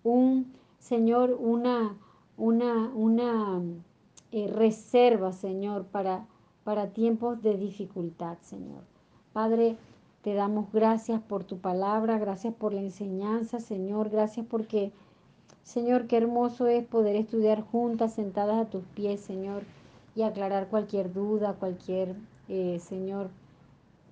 un, 0.03 0.51
Señor, 0.79 1.37
una, 1.39 1.95
una, 2.37 2.89
una 2.95 3.61
eh, 4.31 4.47
reserva, 4.47 5.33
Señor, 5.33 5.85
para, 5.85 6.25
para 6.63 6.87
tiempos 6.87 7.41
de 7.41 7.57
dificultad, 7.57 8.37
Señor. 8.41 8.83
Padre, 9.33 9.77
te 10.21 10.33
damos 10.33 10.71
gracias 10.71 11.21
por 11.21 11.43
tu 11.43 11.57
palabra, 11.57 12.19
gracias 12.19 12.53
por 12.53 12.73
la 12.73 12.81
enseñanza, 12.81 13.59
Señor, 13.59 14.09
gracias 14.09 14.45
porque, 14.47 14.91
Señor, 15.63 16.07
qué 16.07 16.17
hermoso 16.17 16.67
es 16.67 16.85
poder 16.85 17.15
estudiar 17.15 17.61
juntas, 17.61 18.13
sentadas 18.13 18.67
a 18.67 18.69
tus 18.69 18.83
pies, 18.95 19.21
Señor, 19.21 19.63
y 20.15 20.21
aclarar 20.21 20.67
cualquier 20.67 21.11
duda, 21.11 21.53
cualquier, 21.53 22.15
eh, 22.49 22.79
Señor, 22.79 23.29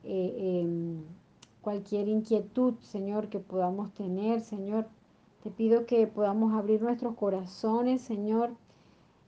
eh, 0.04 0.62
em, 0.64 1.04
cualquier 1.62 2.08
inquietud, 2.08 2.74
Señor, 2.82 3.28
que 3.30 3.40
podamos 3.40 3.94
tener, 3.94 4.42
Señor. 4.42 4.88
Te 5.44 5.52
pido 5.52 5.86
que 5.86 6.08
podamos 6.08 6.54
abrir 6.54 6.82
nuestros 6.82 7.16
corazones, 7.16 8.02
Señor, 8.02 8.52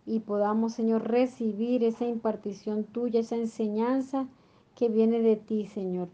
y 0.06 0.20
podamos, 0.20 0.74
Señor, 0.74 1.08
recibir 1.08 1.84
esa 1.84 2.06
impartición 2.06 2.84
tuya, 2.84 3.20
esa 3.20 3.36
enseñanza 3.36 4.28
que 4.76 4.90
viene 4.90 5.22
de 5.22 5.36
ti, 5.36 5.68
Señor. 5.68 6.10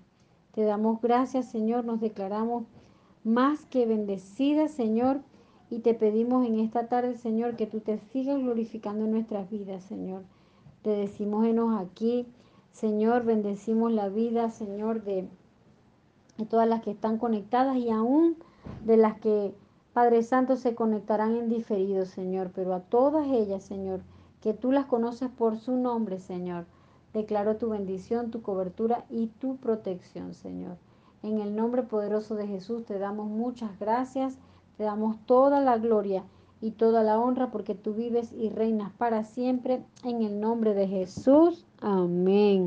Te 0.53 0.63
damos 0.63 1.01
gracias, 1.01 1.49
Señor, 1.49 1.85
nos 1.85 2.01
declaramos 2.01 2.65
más 3.23 3.65
que 3.65 3.85
bendecidas, 3.85 4.71
Señor, 4.71 5.21
y 5.69 5.79
te 5.79 5.93
pedimos 5.93 6.45
en 6.45 6.59
esta 6.59 6.87
tarde, 6.87 7.17
Señor, 7.17 7.55
que 7.55 7.67
tú 7.67 7.81
te 7.81 7.97
sigas 7.97 8.39
glorificando 8.39 9.05
en 9.05 9.11
nuestras 9.11 9.49
vidas, 9.49 9.83
Señor. 9.83 10.23
Te 10.81 10.91
decimos 10.91 11.45
enos 11.45 11.79
aquí, 11.79 12.25
Señor, 12.71 13.25
bendecimos 13.25 13.91
la 13.91 14.09
vida, 14.09 14.49
Señor, 14.49 15.03
de 15.03 15.27
de 16.37 16.45
todas 16.45 16.67
las 16.67 16.81
que 16.81 16.91
están 16.91 17.17
conectadas 17.17 17.77
y 17.77 17.89
aún 17.89 18.37
de 18.85 18.97
las 18.97 19.19
que, 19.19 19.53
Padre 19.97 20.21
Santo, 20.21 20.57
se 20.57 20.75
conectarán 20.75 21.35
en 21.35 21.49
diferido, 21.49 22.05
Señor, 22.05 22.51
pero 22.53 22.75
a 22.75 22.81
todas 22.81 23.25
ellas, 23.29 23.63
Señor, 23.63 24.01
que 24.41 24.53
tú 24.53 24.71
las 24.71 24.85
conoces 24.85 25.27
por 25.27 25.57
su 25.57 25.75
nombre, 25.75 26.19
Señor. 26.19 26.65
Declaro 27.15 27.57
tu 27.57 27.69
bendición, 27.69 28.29
tu 28.29 28.43
cobertura 28.43 29.05
y 29.09 29.25
tu 29.25 29.57
protección, 29.57 30.35
Señor. 30.35 30.77
En 31.23 31.39
el 31.39 31.55
nombre 31.55 31.81
poderoso 31.81 32.35
de 32.35 32.45
Jesús 32.45 32.85
te 32.85 32.99
damos 32.99 33.27
muchas 33.27 33.79
gracias, 33.79 34.37
te 34.77 34.83
damos 34.83 35.17
toda 35.25 35.61
la 35.61 35.79
gloria 35.79 36.23
y 36.61 36.69
toda 36.69 37.01
la 37.01 37.19
honra 37.19 37.49
porque 37.49 37.73
tú 37.73 37.95
vives 37.95 38.31
y 38.33 38.49
reinas 38.49 38.91
para 38.99 39.23
siempre. 39.23 39.83
En 40.03 40.21
el 40.21 40.39
nombre 40.39 40.75
de 40.75 40.87
Jesús. 40.87 41.65
Amén. 41.81 42.65